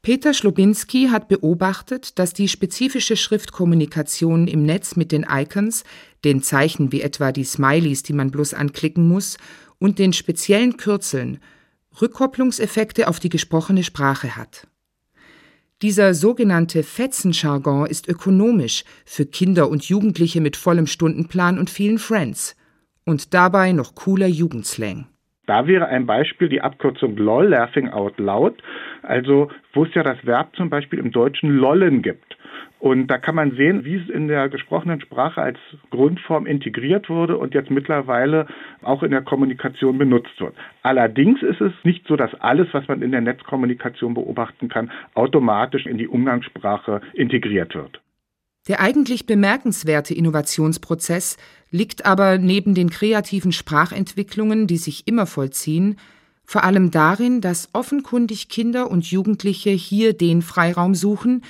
Peter 0.02 0.34
Schlobinski 0.34 1.10
hat 1.12 1.28
beobachtet, 1.28 2.18
dass 2.18 2.34
die 2.34 2.48
spezifische 2.48 3.18
Schriftkommunikation 3.18 4.48
im 4.48 4.64
Netz 4.64 4.96
mit 4.96 5.12
den 5.12 5.26
Icons, 5.30 5.84
den 6.24 6.42
Zeichen 6.42 6.94
wie 6.94 7.02
etwa 7.02 7.34
die 7.34 7.44
Smileys, 7.44 8.04
die 8.04 8.14
man 8.14 8.32
bloß 8.32 8.54
anklicken 8.54 9.08
muss, 9.08 9.38
und 9.80 10.00
den 10.00 10.14
speziellen 10.14 10.78
Kürzeln 10.78 11.40
Rückkopplungseffekte 12.02 13.08
auf 13.08 13.20
die 13.20 13.30
gesprochene 13.30 13.84
Sprache 13.84 14.36
hat. 14.36 14.68
Dieser 15.84 16.16
sogenannte 16.16 16.82
Fetzenjargon 16.82 17.86
ist 17.86 18.08
ökonomisch 18.08 18.84
für 19.06 19.28
Kinder 19.28 19.70
und 19.70 19.88
Jugendliche 19.88 20.42
mit 20.42 20.56
vollem 20.56 20.88
Stundenplan 20.88 21.60
und 21.60 21.70
vielen 21.70 22.00
Friends 22.00 22.56
und 23.06 23.34
dabei 23.34 23.72
noch 23.74 23.94
cooler 23.94 24.28
Jugendslang. 24.28 25.06
Da 25.46 25.66
wäre 25.66 25.88
ein 25.88 26.06
Beispiel 26.06 26.50
die 26.50 26.62
Abkürzung 26.62 27.16
LOL, 27.16 27.48
Laughing 27.50 27.90
Out 27.90 28.18
Loud, 28.18 28.62
also 29.04 29.50
wo 29.74 29.86
es 29.86 29.94
ja 29.94 30.04
das 30.04 30.18
Verb 30.24 30.54
zum 30.56 30.70
Beispiel 30.70 31.00
im 31.00 31.12
Deutschen 31.12 31.52
lollen 31.52 32.02
gibt. 32.02 32.27
Und 32.80 33.08
da 33.08 33.18
kann 33.18 33.34
man 33.36 33.56
sehen, 33.56 33.86
wie 33.86 33.96
es 33.96 34.08
in 34.10 34.28
der 34.28 34.50
gesprochenen 34.50 35.02
Sprache 35.02 35.42
als 35.42 35.58
Grundform 35.90 36.46
integriert 36.46 37.10
wurde 37.10 37.38
und 37.38 37.56
jetzt 37.56 37.72
mittlerweile 37.72 38.46
auch 38.84 39.02
in 39.02 39.12
der 39.12 39.24
Kommunikation 39.24 39.98
benutzt 39.98 40.40
wird. 40.40 40.54
Allerdings 40.84 41.42
ist 41.42 41.60
es 41.60 41.74
nicht 41.84 42.06
so, 42.08 42.16
dass 42.16 42.34
alles, 42.36 42.68
was 42.74 42.88
man 42.88 43.02
in 43.02 43.12
der 43.12 43.22
Netzkommunikation 43.22 44.14
beobachten 44.14 44.70
kann, 44.70 44.92
automatisch 45.16 45.88
in 45.88 45.98
die 45.98 46.08
Umgangssprache 46.08 47.02
integriert 47.14 47.74
wird. 47.74 48.00
Der 48.68 48.82
eigentlich 48.82 49.26
bemerkenswerte 49.26 50.14
Innovationsprozess 50.14 51.38
liegt 51.72 52.06
aber 52.06 52.38
neben 52.38 52.76
den 52.76 52.90
kreativen 52.90 53.54
Sprachentwicklungen, 53.54 54.68
die 54.68 54.78
sich 54.78 55.08
immer 55.08 55.26
vollziehen, 55.26 55.96
vor 56.44 56.64
allem 56.64 56.92
darin, 56.92 57.42
dass 57.42 57.70
offenkundig 57.74 58.50
Kinder 58.50 58.90
und 58.90 59.06
Jugendliche 59.10 59.70
hier 59.72 60.14
den 60.14 60.42
Freiraum 60.42 60.96
suchen, 60.96 61.44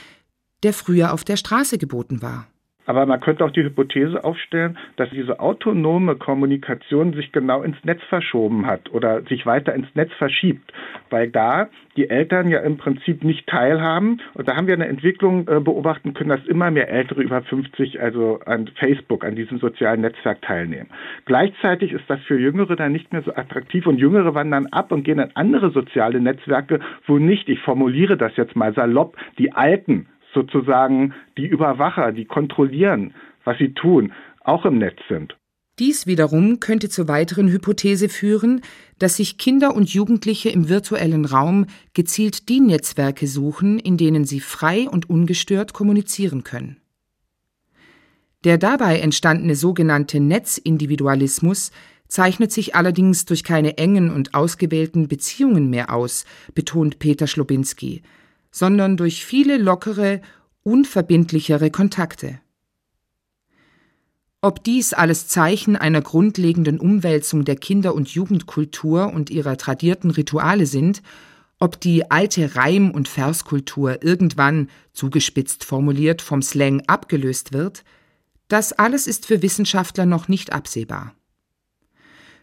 der 0.64 0.74
früher 0.74 1.14
auf 1.14 1.24
der 1.24 1.38
Straße 1.38 1.78
geboten 1.78 2.22
war. 2.22 2.48
Aber 2.88 3.06
man 3.06 3.20
könnte 3.20 3.44
auch 3.44 3.52
die 3.52 3.64
Hypothese 3.64 4.24
aufstellen, 4.24 4.78
dass 4.96 5.10
diese 5.10 5.42
autonome 5.42 6.16
Kommunikation 6.16 7.14
sich 7.14 7.34
genau 7.34 7.62
ins 7.62 7.76
Netz 7.84 8.02
verschoben 8.08 8.66
hat 8.66 8.90
oder 8.92 9.24
sich 9.24 9.46
weiter 9.46 9.76
ins 9.76 9.94
Netz 9.94 10.12
verschiebt, 10.14 10.72
weil 11.10 11.30
da 11.30 11.68
die 11.98 12.10
Eltern 12.10 12.50
ja 12.50 12.60
im 12.60 12.78
Prinzip 12.78 13.26
nicht 13.26 13.46
teilhaben. 13.48 14.22
Und 14.36 14.48
da 14.48 14.56
haben 14.56 14.68
wir 14.68 14.74
eine 14.74 14.88
Entwicklung 14.88 15.50
äh, 15.50 15.60
beobachten 15.60 16.14
können, 16.14 16.30
dass 16.30 16.46
immer 16.46 16.72
mehr 16.72 16.88
Ältere 16.88 17.22
über 17.22 17.42
50 17.42 18.00
also 18.00 18.40
an 18.46 18.70
Facebook, 18.76 19.26
an 19.26 19.36
diesem 19.36 19.60
sozialen 19.60 20.00
Netzwerk 20.00 20.42
teilnehmen. 20.42 20.90
Gleichzeitig 21.26 21.92
ist 21.92 22.06
das 22.08 22.22
für 22.22 22.40
Jüngere 22.40 22.78
dann 22.78 22.94
nicht 22.94 23.12
mehr 23.12 23.22
so 23.22 23.36
attraktiv 23.36 23.86
und 23.86 23.98
Jüngere 23.98 24.34
wandern 24.34 24.68
ab 24.68 24.94
und 24.94 25.04
gehen 25.04 25.20
an 25.20 25.32
andere 25.34 25.72
soziale 25.72 26.22
Netzwerke, 26.22 26.80
wo 27.06 27.18
nicht, 27.18 27.50
ich 27.50 27.60
formuliere 27.60 28.16
das 28.16 28.38
jetzt 28.38 28.56
mal 28.56 28.74
salopp, 28.74 29.18
die 29.38 29.52
Alten 29.52 30.08
sozusagen 30.38 31.14
die 31.38 31.48
Überwacher, 31.48 32.12
die 32.12 32.26
kontrollieren, 32.26 33.14
was 33.44 33.58
sie 33.58 33.74
tun, 33.74 34.14
auch 34.42 34.66
im 34.66 34.78
Netz 34.78 35.00
sind. 35.10 35.36
Dies 35.80 36.08
wiederum 36.08 36.60
könnte 36.60 36.90
zur 36.90 37.08
weiteren 37.08 37.50
Hypothese 37.50 38.10
führen, 38.10 38.62
dass 38.98 39.18
sich 39.18 39.38
Kinder 39.38 39.76
und 39.76 39.90
Jugendliche 39.90 40.50
im 40.50 40.70
virtuellen 40.70 41.26
Raum 41.26 41.68
gezielt 41.94 42.50
die 42.50 42.60
Netzwerke 42.60 43.28
suchen, 43.28 43.78
in 43.78 43.98
denen 43.98 44.26
sie 44.26 44.40
frei 44.40 44.90
und 44.90 45.10
ungestört 45.10 45.74
kommunizieren 45.74 46.44
können. 46.44 46.78
Der 48.44 48.58
dabei 48.58 49.00
entstandene 49.00 49.56
sogenannte 49.56 50.20
Netzindividualismus 50.20 51.72
zeichnet 52.08 52.52
sich 52.52 52.76
allerdings 52.76 53.26
durch 53.26 53.44
keine 53.44 53.78
engen 53.78 54.12
und 54.12 54.34
ausgewählten 54.34 55.08
Beziehungen 55.08 55.70
mehr 55.70 55.94
aus, 55.94 56.26
betont 56.56 56.98
Peter 57.00 57.28
Schlobinski, 57.28 58.02
sondern 58.58 58.98
durch 58.98 59.24
viele 59.24 59.58
lockere, 59.58 60.22
unverbindlichere 60.64 61.70
Kontakte. 61.70 62.40
Ob 64.42 64.64
dies 64.64 64.94
alles 64.94 65.28
Zeichen 65.28 65.76
einer 65.76 66.02
grundlegenden 66.02 66.80
Umwälzung 66.80 67.46
der 67.46 67.56
Kinder- 67.56 67.94
und 67.94 68.10
Jugendkultur 68.10 69.14
und 69.14 69.30
ihrer 69.30 69.58
tradierten 69.58 70.10
Rituale 70.10 70.66
sind, 70.66 71.04
ob 71.60 71.80
die 71.80 72.10
alte 72.10 72.56
Reim- 72.56 72.92
und 72.92 73.08
Verskultur 73.08 74.04
irgendwann, 74.04 74.70
zugespitzt 74.92 75.64
formuliert, 75.64 76.22
vom 76.22 76.42
Slang 76.42 76.82
abgelöst 76.88 77.54
wird, 77.54 77.84
das 78.48 78.74
alles 78.74 79.06
ist 79.06 79.26
für 79.28 79.42
Wissenschaftler 79.42 80.06
noch 80.06 80.28
nicht 80.28 80.54
absehbar. 80.54 81.14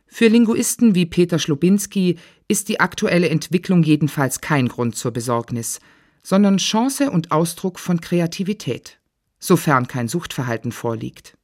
Für 0.07 0.29
Linguisten 0.29 0.95
wie 0.95 1.07
Peter 1.07 1.41
Schlobinski 1.41 2.19
ist 2.47 2.69
die 2.69 2.79
aktuelle 2.79 3.29
Entwicklung 3.29 3.83
jedenfalls 3.83 4.41
kein 4.41 4.69
Grund 4.69 4.95
zur 4.95 5.13
Besorgnis, 5.13 5.81
sondern 6.25 6.57
Chance 6.57 7.13
und 7.13 7.31
Ausdruck 7.31 7.79
von 7.79 8.01
Kreativität. 8.01 8.99
sofern 9.39 9.87
kein 9.87 10.09
Suchtverhalten 10.09 10.73
vorliegt. 10.73 11.37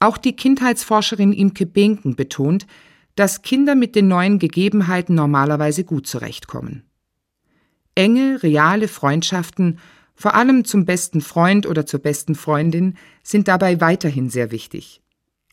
Auch 0.00 0.18
die 0.18 0.36
Kindheitsforscherin 0.36 1.32
Imke 1.32 1.64
Binken 1.64 2.14
betont, 2.14 2.66
dass 3.14 3.40
Kinder 3.40 3.74
mit 3.74 3.94
den 3.94 4.06
neuen 4.06 4.38
Gegebenheiten 4.38 5.14
normalerweise 5.14 5.82
gut 5.82 6.06
zurechtkommen. 6.06 6.82
Enge, 7.94 8.42
reale 8.42 8.86
Freundschaften, 8.86 9.78
vor 10.14 10.34
allem 10.34 10.66
zum 10.66 10.84
besten 10.84 11.22
Freund 11.22 11.66
oder 11.66 11.86
zur 11.86 12.00
besten 12.00 12.34
Freundin, 12.34 12.98
sind 13.22 13.48
dabei 13.48 13.80
weiterhin 13.80 14.28
sehr 14.28 14.50
wichtig, 14.50 15.00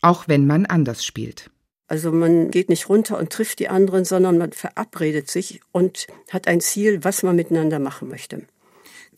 auch 0.02 0.28
wenn 0.28 0.46
man 0.46 0.66
anders 0.66 1.02
spielt. 1.02 1.50
Also 1.88 2.10
man 2.12 2.50
geht 2.50 2.68
nicht 2.68 2.88
runter 2.88 3.18
und 3.18 3.30
trifft 3.30 3.58
die 3.58 3.68
anderen, 3.68 4.04
sondern 4.04 4.38
man 4.38 4.52
verabredet 4.52 5.30
sich 5.30 5.60
und 5.72 6.06
hat 6.30 6.48
ein 6.48 6.60
Ziel, 6.60 7.04
was 7.04 7.22
man 7.22 7.36
miteinander 7.36 7.78
machen 7.78 8.08
möchte. 8.08 8.46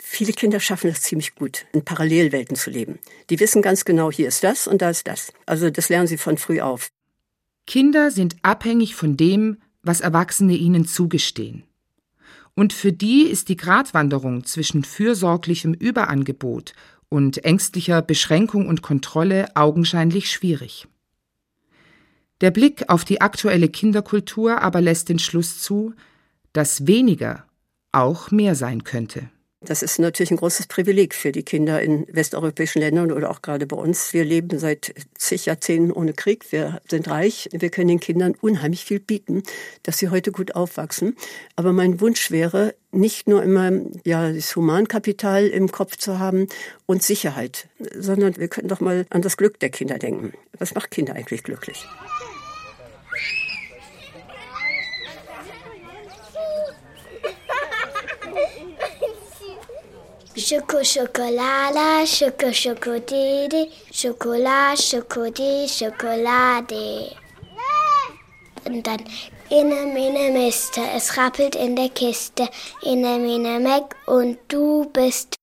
Viele 0.02 0.32
Kinder 0.32 0.60
schaffen 0.60 0.90
es 0.90 1.02
ziemlich 1.02 1.34
gut, 1.34 1.66
in 1.72 1.84
Parallelwelten 1.84 2.56
zu 2.56 2.70
leben. 2.70 2.98
Die 3.30 3.40
wissen 3.40 3.62
ganz 3.62 3.84
genau, 3.84 4.10
hier 4.10 4.28
ist 4.28 4.42
das 4.42 4.66
und 4.66 4.82
da 4.82 4.90
ist 4.90 5.06
das. 5.06 5.32
Also 5.46 5.70
das 5.70 5.88
lernen 5.88 6.08
sie 6.08 6.18
von 6.18 6.36
früh 6.36 6.60
auf. 6.60 6.88
Kinder 7.66 8.10
sind 8.10 8.36
abhängig 8.42 8.94
von 8.94 9.16
dem, 9.16 9.58
was 9.82 10.00
Erwachsene 10.00 10.54
ihnen 10.54 10.86
zugestehen. 10.86 11.64
Und 12.54 12.72
für 12.72 12.92
die 12.92 13.22
ist 13.22 13.48
die 13.48 13.56
Gratwanderung 13.56 14.44
zwischen 14.44 14.84
fürsorglichem 14.84 15.74
Überangebot 15.74 16.74
und 17.08 17.44
ängstlicher 17.44 18.02
Beschränkung 18.02 18.68
und 18.68 18.82
Kontrolle 18.82 19.56
augenscheinlich 19.56 20.30
schwierig. 20.30 20.86
Der 22.40 22.50
Blick 22.50 22.88
auf 22.88 23.04
die 23.04 23.20
aktuelle 23.20 23.68
Kinderkultur 23.68 24.60
aber 24.60 24.80
lässt 24.80 25.08
den 25.08 25.18
Schluss 25.18 25.60
zu, 25.60 25.94
dass 26.52 26.86
weniger 26.86 27.46
auch 27.92 28.30
mehr 28.30 28.54
sein 28.54 28.84
könnte. 28.84 29.30
Das 29.64 29.82
ist 29.82 29.98
natürlich 29.98 30.30
ein 30.30 30.36
großes 30.36 30.66
Privileg 30.66 31.14
für 31.14 31.32
die 31.32 31.42
Kinder 31.42 31.80
in 31.80 32.06
westeuropäischen 32.12 32.80
Ländern 32.80 33.10
oder 33.10 33.30
auch 33.30 33.40
gerade 33.40 33.66
bei 33.66 33.76
uns. 33.76 34.12
Wir 34.12 34.24
leben 34.24 34.58
seit 34.58 34.94
zig 35.16 35.46
Jahrzehnten 35.46 35.90
ohne 35.90 36.12
Krieg. 36.12 36.52
Wir 36.52 36.80
sind 36.88 37.08
reich. 37.08 37.48
Wir 37.50 37.70
können 37.70 37.88
den 37.88 38.00
Kindern 38.00 38.34
unheimlich 38.40 38.84
viel 38.84 39.00
bieten, 39.00 39.42
dass 39.82 39.98
sie 39.98 40.10
heute 40.10 40.32
gut 40.32 40.54
aufwachsen. 40.54 41.16
Aber 41.56 41.72
mein 41.72 42.00
Wunsch 42.00 42.30
wäre, 42.30 42.74
nicht 42.92 43.26
nur 43.26 43.42
immer 43.42 43.72
ja 44.04 44.32
das 44.32 44.54
Humankapital 44.54 45.46
im 45.46 45.72
Kopf 45.72 45.96
zu 45.96 46.18
haben 46.18 46.46
und 46.86 47.02
Sicherheit, 47.02 47.68
sondern 47.98 48.36
wir 48.36 48.48
könnten 48.48 48.68
doch 48.68 48.80
mal 48.80 49.06
an 49.10 49.22
das 49.22 49.36
Glück 49.36 49.58
der 49.60 49.70
Kinder 49.70 49.98
denken. 49.98 50.34
Was 50.58 50.74
macht 50.74 50.90
Kinder 50.90 51.14
eigentlich 51.14 51.42
glücklich? 51.42 51.86
Schoko 60.36 60.82
Schokolade, 60.82 62.04
Schoko 62.06 62.52
Schokodede, 62.52 63.70
Schokolade, 63.92 64.76
Schokodi, 64.76 65.68
Schokolade. 65.68 67.14
Und 68.64 68.84
dann 68.84 69.04
Inne 69.48 69.86
Mine 69.94 70.32
Miste, 70.32 70.80
es 70.96 71.16
rappelt 71.16 71.54
in 71.54 71.76
der 71.76 71.88
Kiste, 71.90 72.48
Inne 72.82 73.18
Mine 73.20 73.60
Meck 73.60 73.94
und 74.06 74.38
du 74.48 74.86
bist 74.92 75.36